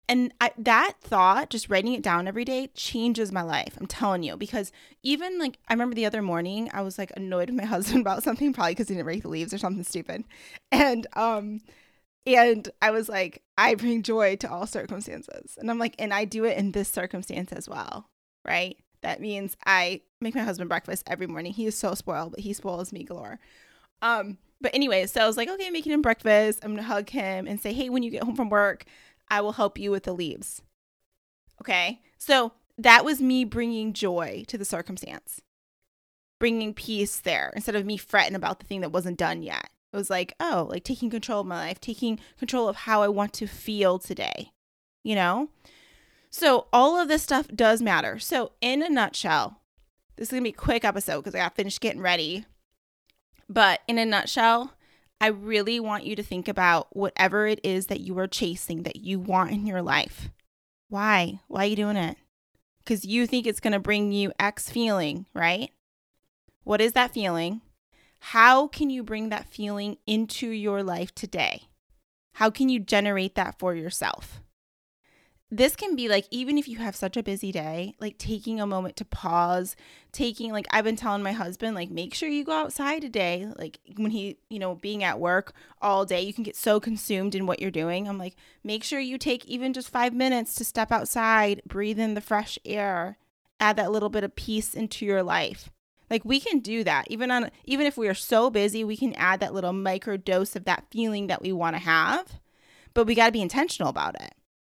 And 0.09 0.33
I, 0.39 0.51
that 0.57 0.93
thought, 1.01 1.49
just 1.49 1.69
writing 1.69 1.93
it 1.93 2.01
down 2.01 2.27
every 2.27 2.45
day, 2.45 2.67
changes 2.67 3.31
my 3.31 3.41
life. 3.41 3.77
I'm 3.77 3.87
telling 3.87 4.23
you, 4.23 4.37
because 4.37 4.71
even 5.03 5.37
like 5.37 5.59
I 5.67 5.73
remember 5.73 5.95
the 5.95 6.05
other 6.05 6.21
morning, 6.21 6.69
I 6.73 6.81
was 6.81 6.97
like 6.97 7.11
annoyed 7.17 7.49
with 7.49 7.57
my 7.57 7.65
husband 7.75 8.01
about 8.01 8.23
something, 8.23 8.53
probably 8.53 8.71
because 8.71 8.87
he 8.87 8.95
didn't 8.95 9.07
rake 9.07 9.23
the 9.23 9.29
leaves 9.29 9.53
or 9.53 9.57
something 9.57 9.83
stupid. 9.83 10.23
And 10.71 11.07
um, 11.13 11.59
and 12.25 12.69
I 12.81 12.91
was 12.91 13.07
like, 13.09 13.41
I 13.57 13.75
bring 13.75 14.03
joy 14.03 14.35
to 14.37 14.51
all 14.51 14.67
circumstances. 14.67 15.57
And 15.57 15.69
I'm 15.69 15.79
like, 15.79 15.95
and 15.97 16.13
I 16.13 16.25
do 16.25 16.43
it 16.43 16.57
in 16.57 16.71
this 16.71 16.89
circumstance 16.89 17.51
as 17.53 17.69
well, 17.69 18.09
right? 18.45 18.77
That 19.01 19.21
means 19.21 19.55
I 19.65 20.01
make 20.19 20.35
my 20.35 20.41
husband 20.43 20.69
breakfast 20.69 21.03
every 21.07 21.27
morning. 21.27 21.53
He 21.53 21.65
is 21.65 21.77
so 21.77 21.93
spoiled, 21.93 22.31
but 22.31 22.41
he 22.41 22.53
spoils 22.53 22.91
me 22.91 23.03
galore. 23.03 23.39
Um, 24.01 24.37
but 24.59 24.73
anyway, 24.73 25.05
so 25.05 25.21
I 25.21 25.27
was 25.27 25.37
like, 25.37 25.49
okay, 25.49 25.69
making 25.69 25.91
him 25.91 26.01
breakfast. 26.01 26.59
I'm 26.63 26.71
gonna 26.71 26.87
hug 26.87 27.09
him 27.09 27.47
and 27.47 27.59
say, 27.59 27.73
hey, 27.73 27.89
when 27.89 28.03
you 28.03 28.11
get 28.11 28.23
home 28.23 28.35
from 28.35 28.49
work, 28.49 28.85
I 29.29 29.41
will 29.41 29.53
help 29.53 29.77
you 29.77 29.91
with 29.91 30.03
the 30.03 30.13
leaves. 30.13 30.61
Okay, 31.61 32.01
so 32.17 32.53
that 32.77 33.03
was 33.03 33.21
me 33.21 33.43
bringing 33.43 33.93
joy 33.93 34.43
to 34.47 34.57
the 34.57 34.65
circumstance, 34.65 35.41
bringing 36.39 36.73
peace 36.73 37.19
there 37.19 37.51
instead 37.55 37.75
of 37.75 37.85
me 37.85 37.97
fretting 37.97 38.35
about 38.35 38.59
the 38.59 38.65
thing 38.65 38.81
that 38.81 38.91
wasn't 38.91 39.17
done 39.17 39.41
yet. 39.41 39.69
It 39.91 39.97
was 39.97 40.09
like, 40.09 40.33
oh, 40.39 40.67
like 40.69 40.83
taking 40.83 41.09
control 41.09 41.41
of 41.41 41.47
my 41.47 41.57
life, 41.57 41.79
taking 41.79 42.19
control 42.37 42.67
of 42.67 42.75
how 42.75 43.01
I 43.01 43.07
want 43.07 43.33
to 43.33 43.47
feel 43.47 43.99
today, 43.99 44.51
you 45.03 45.15
know? 45.15 45.49
So, 46.29 46.67
all 46.73 46.99
of 46.99 47.07
this 47.07 47.23
stuff 47.23 47.47
does 47.47 47.81
matter. 47.81 48.19
So, 48.19 48.51
in 48.61 48.83
a 48.83 48.89
nutshell, 48.89 49.61
this 50.17 50.27
is 50.27 50.31
going 50.31 50.43
to 50.43 50.49
be 50.51 50.53
a 50.53 50.57
quick 50.57 50.83
episode 50.83 51.21
because 51.21 51.33
I 51.33 51.39
got 51.39 51.55
finished 51.55 51.81
getting 51.81 52.01
ready. 52.01 52.45
But 53.49 53.79
in 53.87 53.97
a 53.97 54.05
nutshell, 54.05 54.73
I 55.19 55.27
really 55.27 55.79
want 55.79 56.05
you 56.05 56.15
to 56.15 56.23
think 56.23 56.47
about 56.47 56.95
whatever 56.95 57.47
it 57.47 57.59
is 57.63 57.87
that 57.87 58.01
you 58.01 58.17
are 58.19 58.27
chasing 58.27 58.83
that 58.83 58.97
you 58.97 59.19
want 59.19 59.51
in 59.51 59.65
your 59.65 59.81
life. 59.81 60.29
Why? 60.89 61.39
Why 61.47 61.63
are 61.63 61.67
you 61.67 61.75
doing 61.75 61.97
it? 61.97 62.17
Because 62.83 63.03
you 63.03 63.25
think 63.25 63.47
it's 63.47 63.59
going 63.59 63.73
to 63.73 63.79
bring 63.79 64.11
you 64.11 64.31
X 64.39 64.69
feeling, 64.69 65.25
right? 65.33 65.71
What 66.63 66.81
is 66.81 66.93
that 66.93 67.13
feeling? 67.13 67.61
How 68.19 68.67
can 68.67 68.89
you 68.89 69.03
bring 69.03 69.29
that 69.29 69.49
feeling 69.49 69.97
into 70.05 70.49
your 70.49 70.83
life 70.83 71.13
today? 71.13 71.63
How 72.33 72.49
can 72.49 72.69
you 72.69 72.79
generate 72.79 73.35
that 73.35 73.57
for 73.57 73.73
yourself? 73.73 74.41
This 75.49 75.77
can 75.77 75.95
be 75.95 76.09
like, 76.09 76.27
even 76.29 76.57
if 76.57 76.67
you 76.67 76.77
have 76.79 76.95
such 76.95 77.15
a 77.15 77.23
busy 77.23 77.53
day, 77.53 77.95
like 78.01 78.17
taking 78.17 78.59
a 78.59 78.67
moment 78.67 78.97
to 78.97 79.05
pause, 79.05 79.77
taking, 80.11 80.51
like, 80.51 80.67
I've 80.71 80.83
been 80.83 80.97
telling 80.97 81.23
my 81.23 81.31
husband, 81.31 81.73
like, 81.73 81.89
make 81.89 82.13
sure 82.13 82.27
you 82.27 82.43
go 82.43 82.51
outside 82.51 83.01
today. 83.01 83.47
Like, 83.55 83.79
when 83.95 84.11
he, 84.11 84.37
you 84.49 84.59
know, 84.59 84.75
being 84.75 85.05
at 85.05 85.21
work 85.21 85.53
all 85.81 86.05
day, 86.05 86.21
you 86.21 86.33
can 86.33 86.43
get 86.43 86.57
so 86.57 86.81
consumed 86.81 87.33
in 87.33 87.45
what 87.45 87.61
you're 87.61 87.71
doing. 87.71 88.09
I'm 88.09 88.17
like, 88.17 88.35
make 88.61 88.83
sure 88.83 88.99
you 88.99 89.17
take 89.17 89.45
even 89.45 89.71
just 89.71 89.89
five 89.89 90.13
minutes 90.13 90.53
to 90.55 90.65
step 90.65 90.91
outside, 90.91 91.61
breathe 91.65 91.99
in 91.99 92.13
the 92.13 92.19
fresh 92.19 92.59
air, 92.65 93.17
add 93.57 93.77
that 93.77 93.91
little 93.91 94.09
bit 94.09 94.25
of 94.25 94.35
peace 94.35 94.73
into 94.73 95.05
your 95.05 95.23
life. 95.23 95.69
Like 96.09 96.23
we 96.23 96.39
can 96.39 96.59
do 96.59 96.83
that. 96.83 97.05
Even 97.09 97.31
on 97.31 97.51
even 97.65 97.85
if 97.85 97.97
we 97.97 98.07
are 98.07 98.13
so 98.13 98.49
busy, 98.49 98.83
we 98.83 98.95
can 98.95 99.13
add 99.15 99.41
that 99.41 99.53
little 99.53 99.73
micro 99.73 100.15
dose 100.15 100.55
of 100.55 100.63
that 100.65 100.85
feeling 100.89 101.27
that 101.27 101.41
we 101.41 101.51
want 101.51 101.75
to 101.75 101.81
have. 101.81 102.39
But 102.93 103.05
we 103.05 103.15
got 103.15 103.25
to 103.27 103.31
be 103.33 103.41
intentional 103.41 103.89
about 103.89 104.15
it. 104.21 104.33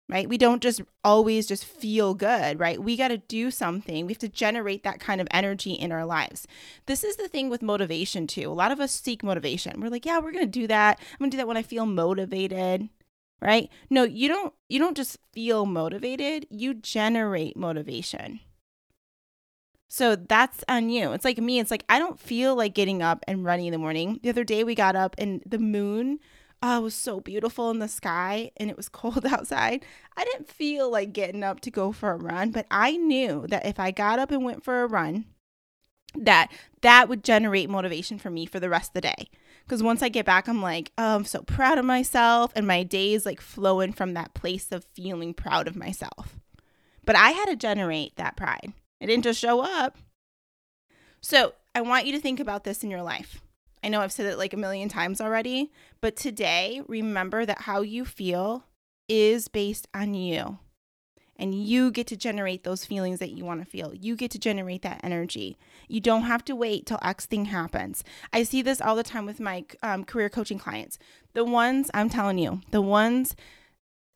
Right? 0.10 0.28
We 0.28 0.40
don't 0.40 0.64
just 0.64 0.82
always 1.04 1.46
just 1.46 1.64
feel 1.64 2.16
good, 2.16 2.60
right? 2.60 2.82
We 2.82 2.98
got 2.98 3.10
to 3.10 3.18
do 3.18 3.52
something. 3.52 4.08
We 4.08 4.14
have 4.14 4.20
to 4.20 4.28
generate 4.28 4.84
that 4.84 5.00
kind 5.00 5.22
of 5.22 5.28
energy 5.30 5.74
in 5.74 5.92
our 5.92 6.04
lives. 6.04 6.48
This 6.88 7.04
is 7.04 7.16
the 7.16 7.28
thing 7.28 7.48
with 7.48 7.62
motivation 7.62 8.26
too. 8.26 8.50
A 8.50 8.54
lot 8.54 8.72
of 8.72 8.80
us 8.80 8.92
seek 8.92 9.24
motivation. 9.24 9.80
We're 9.80 9.90
like, 9.90 10.08
yeah, 10.08 10.18
we're 10.18 10.32
going 10.32 10.46
to 10.46 10.60
do 10.60 10.66
that. 10.66 11.00
I'm 11.00 11.20
going 11.20 11.30
to 11.30 11.36
do 11.36 11.38
that 11.38 11.48
when 11.48 11.58
I 11.58 11.64
feel 11.64 11.86
motivated 11.86 12.90
right 13.42 13.70
no 13.90 14.04
you 14.04 14.28
don't 14.28 14.54
you 14.68 14.80
don't 14.80 14.98
just 14.98 15.18
feel 15.32 15.66
motivated 15.66 16.46
you 16.50 16.74
generate 16.74 17.56
motivation 17.56 18.42
so 19.90 20.16
that's 20.16 20.64
on 20.70 20.90
you. 20.90 21.12
It's 21.14 21.26
like 21.26 21.40
me. 21.40 21.60
It's 21.60 21.72
like 21.72 21.84
I 21.90 21.98
don't 21.98 22.20
feel 22.20 22.56
like 22.56 22.76
getting 22.76 23.02
up 23.02 23.26
and 23.28 23.44
running 23.44 23.66
in 23.66 23.72
the 23.72 23.80
morning. 23.80 24.20
The 24.22 24.30
other 24.30 24.44
day 24.44 24.64
we 24.64 24.76
got 24.76 24.96
up 24.96 25.16
and 25.18 25.42
the 25.46 25.58
moon 25.58 26.20
uh, 26.62 26.80
was 26.82 26.94
so 26.94 27.20
beautiful 27.20 27.70
in 27.72 27.80
the 27.80 27.88
sky 27.88 28.52
and 28.58 28.70
it 28.70 28.78
was 28.78 28.90
cold 28.90 29.26
outside. 29.26 29.86
I 30.18 30.26
didn't 30.26 30.50
feel 30.50 30.92
like 30.92 31.14
getting 31.14 31.44
up 31.44 31.62
to 31.62 31.72
go 31.72 31.92
for 31.92 32.12
a 32.12 32.18
run, 32.18 32.52
but 32.52 32.66
I 32.70 32.98
knew 32.98 33.46
that 33.48 33.66
if 33.66 33.80
I 33.80 33.92
got 33.92 34.20
up 34.20 34.32
and 34.32 34.44
went 34.44 34.64
for 34.64 34.84
a 34.84 34.88
run, 34.88 35.26
that 36.16 36.52
that 36.82 37.08
would 37.08 37.24
generate 37.24 37.70
motivation 37.70 38.18
for 38.18 38.30
me 38.30 38.46
for 38.46 38.60
the 38.60 38.70
rest 38.70 38.90
of 38.90 38.94
the 38.96 39.02
day. 39.02 39.30
Because 39.64 39.84
once 39.84 40.02
I 40.02 40.10
get 40.10 40.26
back, 40.26 40.48
I'm 40.48 40.62
like, 40.62 40.92
oh, 40.98 41.16
I'm 41.16 41.26
so 41.26 41.44
proud 41.44 41.78
of 41.78 41.86
myself, 41.86 42.52
and 42.56 42.66
my 42.66 42.82
day 42.82 43.14
is 43.14 43.26
like 43.26 43.40
flowing 43.40 43.94
from 43.94 44.16
that 44.16 44.34
place 44.34 44.72
of 44.72 44.84
feeling 44.96 45.34
proud 45.34 45.68
of 45.68 45.76
myself. 45.76 46.40
But 47.06 47.16
I 47.16 47.32
had 47.32 47.46
to 47.46 47.56
generate 47.56 48.16
that 48.16 48.36
pride. 48.36 48.74
It 49.00 49.08
didn't 49.08 49.24
just 49.24 49.40
show 49.40 49.62
up. 49.62 49.98
So 51.22 51.54
I 51.76 51.82
want 51.82 52.08
you 52.08 52.14
to 52.14 52.20
think 52.20 52.40
about 52.40 52.64
this 52.64 52.84
in 52.84 52.90
your 52.90 53.04
life. 53.04 53.42
I 53.84 53.90
know 53.90 54.02
I've 54.02 54.12
said 54.12 54.26
it 54.26 54.38
like 54.38 54.54
a 54.54 54.58
million 54.58 54.90
times 54.90 55.22
already, 55.22 55.72
but 56.02 56.16
today, 56.16 56.82
remember 56.88 57.46
that 57.46 57.62
how 57.62 57.82
you 57.82 58.06
feel 58.06 58.66
is 59.08 59.48
based 59.48 59.88
on 59.94 60.14
you. 60.14 60.60
And 61.38 61.56
you 61.56 61.90
get 61.90 62.06
to 62.08 62.18
generate 62.18 62.66
those 62.66 62.84
feelings 62.84 63.20
that 63.20 63.32
you 63.32 63.46
want 63.46 63.62
to 63.62 63.66
feel. 63.66 63.94
You 63.94 64.18
get 64.18 64.30
to 64.32 64.40
generate 64.40 64.82
that 64.82 65.00
energy. 65.04 65.58
You 65.88 66.02
don't 66.02 66.24
have 66.24 66.44
to 66.46 66.56
wait 66.56 66.86
till 66.86 67.00
X 67.02 67.26
thing 67.26 67.46
happens. 67.46 68.04
I 68.34 68.44
see 68.44 68.62
this 68.62 68.82
all 68.82 68.98
the 68.98 69.04
time 69.04 69.26
with 69.26 69.40
my 69.40 69.64
um, 69.82 70.04
career 70.04 70.28
coaching 70.28 70.60
clients. 70.60 71.00
The 71.34 71.46
ones, 71.46 71.90
I'm 71.94 72.10
telling 72.10 72.40
you, 72.40 72.60
the 72.72 72.82
ones 72.82 73.38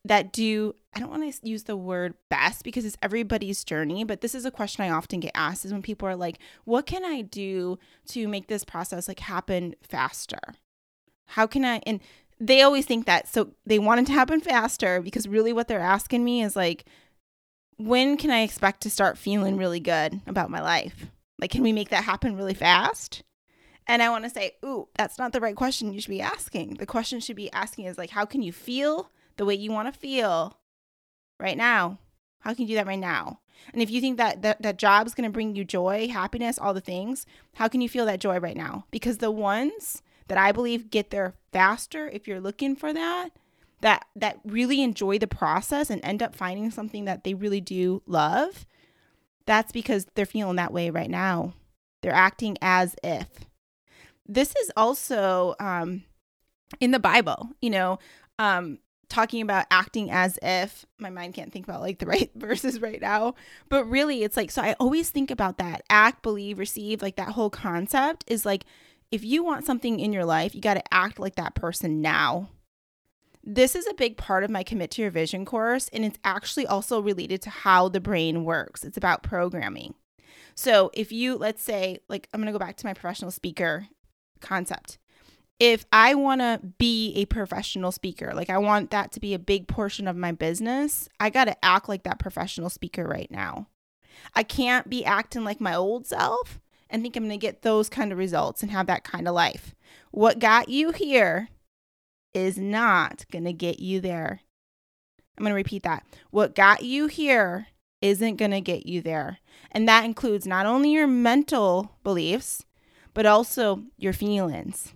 that 0.04 0.32
do 0.32 0.74
I 0.94 1.00
don't 1.00 1.10
want 1.10 1.34
to 1.34 1.48
use 1.48 1.64
the 1.64 1.76
word 1.76 2.14
best 2.30 2.62
because 2.62 2.84
it's 2.84 2.96
everybody's 3.02 3.64
journey, 3.64 4.04
but 4.04 4.20
this 4.20 4.34
is 4.34 4.44
a 4.44 4.50
question 4.50 4.84
I 4.84 4.90
often 4.90 5.18
get 5.18 5.32
asked 5.34 5.64
is 5.64 5.72
when 5.72 5.82
people 5.82 6.06
are 6.06 6.14
like, 6.14 6.38
"What 6.64 6.86
can 6.86 7.04
I 7.04 7.22
do 7.22 7.78
to 8.08 8.28
make 8.28 8.46
this 8.46 8.64
process 8.64 9.08
like 9.08 9.20
happen 9.20 9.74
faster?" 9.82 10.38
How 11.26 11.46
can 11.46 11.64
I 11.64 11.80
and 11.86 12.00
they 12.38 12.62
always 12.62 12.86
think 12.86 13.06
that 13.06 13.28
so 13.28 13.54
they 13.66 13.78
want 13.78 14.00
it 14.00 14.06
to 14.06 14.12
happen 14.12 14.40
faster 14.40 15.00
because 15.00 15.26
really 15.26 15.52
what 15.52 15.68
they're 15.68 15.80
asking 15.80 16.24
me 16.24 16.42
is 16.42 16.54
like 16.54 16.84
when 17.76 18.16
can 18.16 18.30
I 18.30 18.42
expect 18.42 18.82
to 18.82 18.90
start 18.90 19.18
feeling 19.18 19.56
really 19.56 19.80
good 19.80 20.20
about 20.26 20.50
my 20.50 20.60
life? 20.60 21.06
Like 21.40 21.50
can 21.50 21.62
we 21.62 21.72
make 21.72 21.88
that 21.88 22.04
happen 22.04 22.36
really 22.36 22.54
fast? 22.54 23.24
And 23.86 24.02
I 24.02 24.10
want 24.10 24.24
to 24.24 24.30
say, 24.30 24.52
"Ooh, 24.64 24.88
that's 24.94 25.18
not 25.18 25.32
the 25.32 25.40
right 25.40 25.56
question 25.56 25.92
you 25.92 26.00
should 26.00 26.08
be 26.08 26.20
asking. 26.20 26.74
The 26.74 26.86
question 26.86 27.20
should 27.20 27.36
be 27.36 27.52
asking 27.52 27.86
is 27.86 27.98
like 27.98 28.10
how 28.10 28.24
can 28.26 28.42
you 28.42 28.52
feel 28.52 29.10
the 29.36 29.44
way 29.44 29.54
you 29.54 29.70
want 29.70 29.92
to 29.92 29.98
feel 29.98 30.58
right 31.40 31.56
now. 31.56 31.98
How 32.40 32.54
can 32.54 32.62
you 32.62 32.68
do 32.68 32.74
that 32.74 32.86
right 32.86 32.98
now? 32.98 33.40
And 33.72 33.82
if 33.82 33.90
you 33.90 34.00
think 34.00 34.18
that 34.18 34.42
that, 34.42 34.60
that 34.62 34.78
job 34.78 35.06
is 35.06 35.14
going 35.14 35.28
to 35.28 35.32
bring 35.32 35.54
you 35.54 35.64
joy, 35.64 36.08
happiness, 36.08 36.58
all 36.58 36.74
the 36.74 36.80
things, 36.80 37.26
how 37.54 37.68
can 37.68 37.80
you 37.80 37.88
feel 37.88 38.06
that 38.06 38.20
joy 38.20 38.38
right 38.38 38.56
now? 38.56 38.86
Because 38.90 39.18
the 39.18 39.30
ones 39.30 40.02
that 40.28 40.38
I 40.38 40.52
believe 40.52 40.90
get 40.90 41.10
there 41.10 41.34
faster, 41.52 42.08
if 42.08 42.26
you're 42.26 42.40
looking 42.40 42.76
for 42.76 42.92
that, 42.92 43.30
that 43.80 44.06
that 44.16 44.40
really 44.44 44.82
enjoy 44.82 45.18
the 45.18 45.26
process 45.26 45.90
and 45.90 46.04
end 46.04 46.22
up 46.22 46.34
finding 46.34 46.70
something 46.70 47.04
that 47.04 47.24
they 47.24 47.34
really 47.34 47.60
do 47.60 48.02
love, 48.06 48.66
that's 49.46 49.72
because 49.72 50.06
they're 50.14 50.26
feeling 50.26 50.56
that 50.56 50.72
way 50.72 50.90
right 50.90 51.10
now. 51.10 51.54
They're 52.02 52.12
acting 52.12 52.56
as 52.60 52.96
if. 53.02 53.28
This 54.26 54.54
is 54.56 54.70
also 54.76 55.54
um, 55.60 56.04
in 56.80 56.90
the 56.90 56.98
Bible. 56.98 57.50
You 57.60 57.70
know, 57.70 57.98
um, 58.38 58.78
talking 59.08 59.42
about 59.42 59.66
acting 59.70 60.10
as 60.10 60.38
if 60.42 60.86
my 60.98 61.10
mind 61.10 61.34
can't 61.34 61.52
think 61.52 61.66
about 61.66 61.80
like 61.80 61.98
the 61.98 62.06
right 62.14 62.30
verses 62.34 62.80
right 62.80 63.00
now. 63.00 63.34
But 63.68 63.84
really 63.84 64.22
it's 64.22 64.36
like 64.36 64.50
so 64.50 64.62
i 64.62 64.74
always 64.80 65.10
think 65.10 65.30
about 65.30 65.58
that. 65.58 65.82
Act 65.90 66.22
believe 66.22 66.58
receive 66.58 67.02
like 67.02 67.16
that 67.16 67.30
whole 67.30 67.50
concept 67.50 68.24
is 68.26 68.44
like 68.44 68.64
if 69.10 69.24
you 69.24 69.44
want 69.44 69.66
something 69.66 70.00
in 70.00 70.12
your 70.12 70.24
life 70.24 70.54
you 70.54 70.60
got 70.60 70.74
to 70.74 70.94
act 70.94 71.18
like 71.18 71.36
that 71.36 71.54
person 71.54 72.00
now. 72.00 72.50
This 73.46 73.74
is 73.74 73.86
a 73.86 73.94
big 73.94 74.16
part 74.16 74.42
of 74.42 74.50
my 74.50 74.62
commit 74.62 74.90
to 74.92 75.02
your 75.02 75.10
vision 75.10 75.44
course 75.44 75.88
and 75.92 76.04
it's 76.04 76.18
actually 76.24 76.66
also 76.66 77.00
related 77.00 77.42
to 77.42 77.50
how 77.50 77.88
the 77.88 78.00
brain 78.00 78.44
works. 78.44 78.84
It's 78.84 78.96
about 78.96 79.22
programming. 79.22 79.94
So 80.54 80.90
if 80.94 81.12
you, 81.12 81.36
let's 81.36 81.62
say, 81.62 81.98
like, 82.08 82.28
I'm 82.32 82.40
going 82.40 82.52
to 82.52 82.56
go 82.56 82.64
back 82.64 82.76
to 82.76 82.86
my 82.86 82.94
professional 82.94 83.30
speaker 83.30 83.88
concept. 84.40 84.98
If 85.60 85.86
I 85.92 86.14
want 86.14 86.40
to 86.40 86.60
be 86.78 87.12
a 87.16 87.26
professional 87.26 87.92
speaker, 87.92 88.32
like 88.34 88.50
I 88.50 88.58
want 88.58 88.90
that 88.90 89.12
to 89.12 89.20
be 89.20 89.34
a 89.34 89.38
big 89.38 89.68
portion 89.68 90.08
of 90.08 90.16
my 90.16 90.32
business, 90.32 91.08
I 91.20 91.30
got 91.30 91.44
to 91.44 91.64
act 91.64 91.88
like 91.88 92.02
that 92.02 92.18
professional 92.18 92.70
speaker 92.70 93.04
right 93.04 93.30
now. 93.30 93.68
I 94.34 94.42
can't 94.42 94.90
be 94.90 95.04
acting 95.04 95.44
like 95.44 95.60
my 95.60 95.74
old 95.74 96.06
self 96.06 96.60
and 96.90 97.02
think 97.02 97.16
I'm 97.16 97.24
going 97.24 97.38
to 97.38 97.46
get 97.46 97.62
those 97.62 97.88
kind 97.88 98.12
of 98.12 98.18
results 98.18 98.62
and 98.62 98.70
have 98.70 98.86
that 98.86 99.04
kind 99.04 99.28
of 99.28 99.34
life. 99.34 99.74
What 100.10 100.38
got 100.38 100.68
you 100.68 100.90
here 100.90 101.48
is 102.32 102.58
not 102.58 103.24
going 103.30 103.44
to 103.44 103.52
get 103.52 103.80
you 103.80 104.00
there. 104.00 104.40
I'm 105.36 105.44
going 105.44 105.50
to 105.50 105.56
repeat 105.56 105.82
that. 105.84 106.04
What 106.30 106.54
got 106.54 106.82
you 106.82 107.06
here 107.06 107.68
isn't 108.00 108.36
going 108.36 108.50
to 108.50 108.60
get 108.60 108.86
you 108.86 109.00
there. 109.00 109.38
And 109.72 109.88
that 109.88 110.04
includes 110.04 110.46
not 110.46 110.66
only 110.66 110.92
your 110.92 111.06
mental 111.06 111.96
beliefs, 112.04 112.64
but 113.14 113.26
also 113.26 113.84
your 113.96 114.12
feelings. 114.12 114.92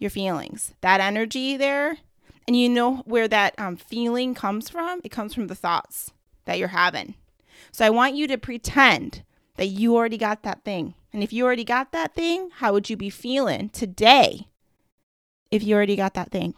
Your 0.00 0.10
feelings. 0.10 0.74
That 0.80 1.00
energy 1.00 1.56
there. 1.56 1.98
And 2.48 2.56
you 2.56 2.68
know 2.68 2.96
where 3.04 3.28
that 3.28 3.54
um, 3.58 3.76
feeling 3.76 4.34
comes 4.34 4.68
from? 4.68 5.00
It 5.04 5.10
comes 5.10 5.34
from 5.34 5.46
the 5.46 5.54
thoughts 5.54 6.10
that 6.46 6.58
you're 6.58 6.68
having. 6.68 7.14
So 7.70 7.86
I 7.86 7.90
want 7.90 8.16
you 8.16 8.26
to 8.26 8.38
pretend 8.38 9.22
that 9.56 9.66
you 9.66 9.94
already 9.94 10.18
got 10.18 10.42
that 10.42 10.64
thing. 10.64 10.94
And 11.12 11.22
if 11.22 11.32
you 11.32 11.44
already 11.44 11.64
got 11.64 11.92
that 11.92 12.14
thing, 12.14 12.50
how 12.56 12.72
would 12.72 12.90
you 12.90 12.96
be 12.96 13.10
feeling 13.10 13.68
today 13.68 14.48
if 15.50 15.62
you 15.62 15.76
already 15.76 15.96
got 15.96 16.14
that 16.14 16.30
thing? 16.30 16.54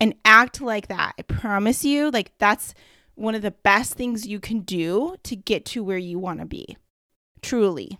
And 0.00 0.14
act 0.24 0.60
like 0.60 0.88
that. 0.88 1.14
I 1.18 1.22
promise 1.22 1.84
you, 1.84 2.10
like 2.10 2.32
that's 2.38 2.74
one 3.14 3.34
of 3.34 3.42
the 3.42 3.50
best 3.50 3.94
things 3.94 4.26
you 4.26 4.40
can 4.40 4.60
do 4.60 5.16
to 5.24 5.36
get 5.36 5.64
to 5.66 5.82
where 5.82 5.98
you 5.98 6.18
want 6.18 6.40
to 6.40 6.46
be. 6.46 6.76
Truly. 7.40 7.98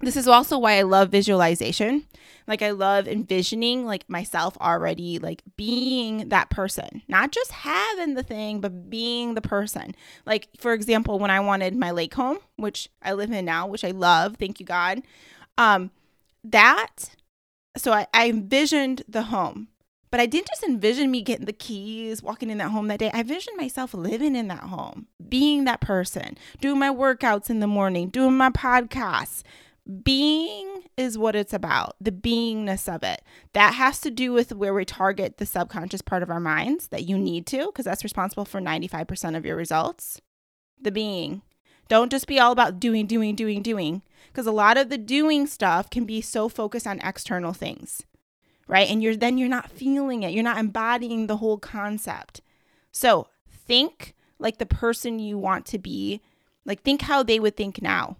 This 0.00 0.16
is 0.16 0.26
also 0.26 0.58
why 0.58 0.78
I 0.78 0.82
love 0.82 1.10
visualization. 1.10 2.06
Like 2.46 2.62
I 2.62 2.70
love 2.70 3.06
envisioning 3.06 3.84
like 3.84 4.08
myself 4.08 4.56
already 4.58 5.18
like 5.18 5.42
being 5.56 6.30
that 6.30 6.50
person. 6.50 7.02
Not 7.06 7.32
just 7.32 7.52
having 7.52 8.14
the 8.14 8.22
thing, 8.22 8.60
but 8.60 8.90
being 8.90 9.34
the 9.34 9.40
person. 9.40 9.94
Like 10.26 10.48
for 10.58 10.72
example, 10.72 11.18
when 11.18 11.30
I 11.30 11.40
wanted 11.40 11.76
my 11.76 11.90
lake 11.90 12.14
home, 12.14 12.38
which 12.56 12.88
I 13.02 13.12
live 13.12 13.30
in 13.30 13.44
now, 13.44 13.66
which 13.66 13.84
I 13.84 13.90
love, 13.90 14.36
thank 14.36 14.58
you 14.58 14.66
God. 14.66 15.02
Um 15.58 15.90
that 16.42 17.14
so 17.76 17.92
I, 17.92 18.06
I 18.14 18.28
envisioned 18.28 19.02
the 19.06 19.24
home 19.24 19.68
but 20.10 20.20
I 20.20 20.26
didn't 20.26 20.48
just 20.48 20.64
envision 20.64 21.10
me 21.10 21.22
getting 21.22 21.46
the 21.46 21.52
keys, 21.52 22.22
walking 22.22 22.50
in 22.50 22.58
that 22.58 22.70
home 22.70 22.88
that 22.88 22.98
day. 22.98 23.10
I 23.14 23.20
envisioned 23.20 23.56
myself 23.56 23.94
living 23.94 24.34
in 24.34 24.48
that 24.48 24.64
home, 24.64 25.06
being 25.28 25.64
that 25.64 25.80
person, 25.80 26.36
doing 26.60 26.78
my 26.78 26.90
workouts 26.90 27.48
in 27.48 27.60
the 27.60 27.68
morning, 27.68 28.08
doing 28.08 28.36
my 28.36 28.50
podcasts, 28.50 29.42
being 30.02 30.82
is 30.96 31.18
what 31.18 31.34
it's 31.34 31.52
about 31.52 31.96
the 32.00 32.12
beingness 32.12 32.92
of 32.92 33.02
it. 33.02 33.22
That 33.52 33.74
has 33.74 34.00
to 34.00 34.10
do 34.10 34.32
with 34.32 34.52
where 34.52 34.74
we 34.74 34.84
target 34.84 35.38
the 35.38 35.46
subconscious 35.46 36.02
part 36.02 36.22
of 36.22 36.30
our 36.30 36.40
minds 36.40 36.88
that 36.88 37.04
you 37.04 37.18
need 37.18 37.46
to 37.48 37.66
because 37.66 37.84
that's 37.84 38.04
responsible 38.04 38.44
for 38.44 38.60
95% 38.60 39.36
of 39.36 39.44
your 39.44 39.56
results. 39.56 40.20
The 40.80 40.92
being. 40.92 41.42
Don't 41.88 42.12
just 42.12 42.26
be 42.26 42.38
all 42.38 42.52
about 42.52 42.78
doing 42.78 43.06
doing 43.06 43.34
doing 43.34 43.62
doing 43.62 44.02
because 44.28 44.46
a 44.46 44.52
lot 44.52 44.78
of 44.78 44.90
the 44.90 44.98
doing 44.98 45.46
stuff 45.46 45.90
can 45.90 46.04
be 46.04 46.20
so 46.20 46.48
focused 46.48 46.86
on 46.86 47.00
external 47.00 47.52
things 47.52 48.04
right? 48.70 48.88
And 48.88 49.02
you're 49.02 49.16
then 49.16 49.36
you're 49.36 49.48
not 49.48 49.70
feeling 49.70 50.22
it. 50.22 50.32
You're 50.32 50.44
not 50.44 50.58
embodying 50.58 51.26
the 51.26 51.38
whole 51.38 51.58
concept. 51.58 52.40
So 52.92 53.26
think 53.48 54.14
like 54.38 54.58
the 54.58 54.66
person 54.66 55.18
you 55.18 55.36
want 55.36 55.66
to 55.66 55.78
be. 55.78 56.22
Like 56.64 56.82
think 56.82 57.02
how 57.02 57.22
they 57.22 57.40
would 57.40 57.56
think 57.56 57.82
now 57.82 58.16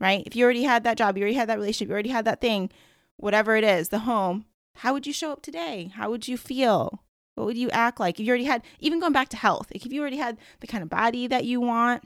right? 0.00 0.22
If 0.26 0.34
you 0.34 0.44
already 0.44 0.62
had 0.62 0.82
that 0.84 0.96
job, 0.96 1.16
you 1.16 1.22
already 1.22 1.36
had 1.36 1.48
that 1.48 1.58
relationship, 1.58 1.88
you 1.88 1.92
already 1.92 2.10
had 2.10 2.24
that 2.24 2.40
thing, 2.40 2.70
whatever 3.16 3.56
it 3.56 3.64
is, 3.64 3.90
the 3.90 4.00
home, 4.00 4.46
how 4.76 4.92
would 4.92 5.06
you 5.06 5.12
show 5.12 5.30
up 5.30 5.42
today? 5.42 5.92
How 5.94 6.10
would 6.10 6.26
you 6.26 6.36
feel? 6.36 7.02
What 7.34 7.46
would 7.46 7.58
you 7.58 7.70
act 7.70 8.00
like? 8.00 8.18
If 8.18 8.26
you 8.26 8.30
already 8.30 8.44
had, 8.44 8.62
even 8.78 9.00
going 9.00 9.12
back 9.12 9.28
to 9.30 9.36
health, 9.36 9.68
like 9.72 9.84
if 9.84 9.92
you 9.92 10.00
already 10.00 10.16
had 10.16 10.38
the 10.60 10.66
kind 10.66 10.82
of 10.82 10.88
body 10.88 11.26
that 11.26 11.44
you 11.44 11.60
want, 11.60 12.02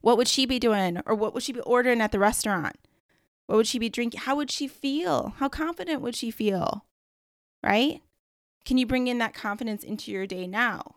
what 0.00 0.16
would 0.16 0.28
she 0.28 0.46
be 0.46 0.58
doing? 0.58 1.00
Or 1.06 1.14
what 1.14 1.34
would 1.34 1.42
she 1.42 1.52
be 1.52 1.60
ordering 1.60 2.00
at 2.00 2.12
the 2.12 2.18
restaurant? 2.18 2.76
What 3.46 3.56
would 3.56 3.66
she 3.66 3.78
be 3.78 3.88
drinking? 3.88 4.20
How 4.20 4.36
would 4.36 4.50
she 4.50 4.68
feel? 4.68 5.34
How 5.38 5.48
confident 5.48 6.02
would 6.02 6.14
she 6.14 6.30
feel? 6.30 6.84
Right? 7.64 8.02
Can 8.64 8.78
you 8.78 8.86
bring 8.86 9.06
in 9.06 9.18
that 9.18 9.34
confidence 9.34 9.84
into 9.84 10.10
your 10.10 10.26
day 10.26 10.46
now? 10.46 10.96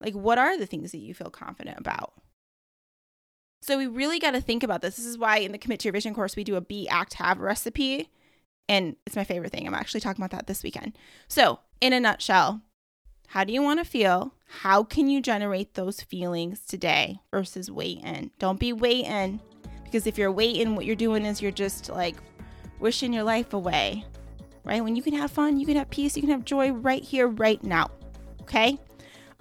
Like, 0.00 0.14
what 0.14 0.38
are 0.38 0.58
the 0.58 0.66
things 0.66 0.92
that 0.92 0.98
you 0.98 1.14
feel 1.14 1.30
confident 1.30 1.78
about? 1.78 2.14
So 3.62 3.78
we 3.78 3.86
really 3.86 4.18
got 4.18 4.32
to 4.32 4.40
think 4.40 4.64
about 4.64 4.82
this. 4.82 4.96
This 4.96 5.06
is 5.06 5.16
why 5.16 5.38
in 5.38 5.52
the 5.52 5.58
Commit 5.58 5.80
to 5.80 5.84
Your 5.86 5.92
Vision 5.92 6.14
course, 6.14 6.34
we 6.34 6.42
do 6.42 6.56
a 6.56 6.60
be, 6.60 6.88
act, 6.88 7.14
have 7.14 7.38
recipe. 7.38 8.10
And 8.68 8.96
it's 9.06 9.14
my 9.14 9.22
favorite 9.22 9.52
thing. 9.52 9.66
I'm 9.66 9.74
actually 9.74 10.00
talking 10.00 10.22
about 10.22 10.36
that 10.36 10.48
this 10.48 10.64
weekend. 10.64 10.98
So, 11.28 11.60
in 11.80 11.92
a 11.92 12.00
nutshell, 12.00 12.60
how 13.28 13.44
do 13.44 13.52
you 13.52 13.62
want 13.62 13.78
to 13.78 13.84
feel? 13.84 14.34
How 14.62 14.82
can 14.82 15.08
you 15.08 15.22
generate 15.22 15.74
those 15.74 16.00
feelings 16.00 16.66
today 16.66 17.20
versus 17.30 17.70
waiting? 17.70 18.32
Don't 18.40 18.58
be 18.58 18.72
waiting 18.72 19.40
because 19.84 20.08
if 20.08 20.18
you're 20.18 20.32
waiting, 20.32 20.74
what 20.74 20.84
you're 20.84 20.96
doing 20.96 21.24
is 21.24 21.40
you're 21.40 21.52
just 21.52 21.88
like 21.88 22.16
wishing 22.80 23.12
your 23.12 23.22
life 23.22 23.52
away, 23.52 24.04
right? 24.64 24.82
When 24.82 24.96
you 24.96 25.02
can 25.02 25.14
have 25.14 25.30
fun, 25.30 25.60
you 25.60 25.66
can 25.66 25.76
have 25.76 25.88
peace, 25.88 26.16
you 26.16 26.22
can 26.22 26.30
have 26.30 26.44
joy 26.44 26.72
right 26.72 27.02
here, 27.02 27.28
right 27.28 27.62
now. 27.62 27.90
Okay? 28.42 28.76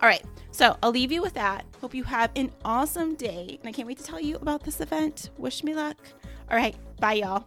All 0.02 0.10
right. 0.10 0.24
So 0.52 0.78
I'll 0.82 0.92
leave 0.92 1.12
you 1.12 1.22
with 1.22 1.34
that. 1.36 1.66
Hope 1.80 1.94
you 1.94 2.04
have 2.04 2.32
an 2.36 2.52
awesome 2.66 3.16
day. 3.16 3.58
And 3.60 3.70
I 3.70 3.72
can't 3.72 3.88
wait 3.88 3.98
to 4.00 4.04
tell 4.04 4.20
you 4.20 4.36
about 4.38 4.64
this 4.64 4.82
event. 4.82 5.30
Wish 5.38 5.64
me 5.64 5.74
luck. 5.74 5.98
All 6.50 6.58
right. 6.58 6.76
Bye, 7.00 7.14
y'all. 7.14 7.46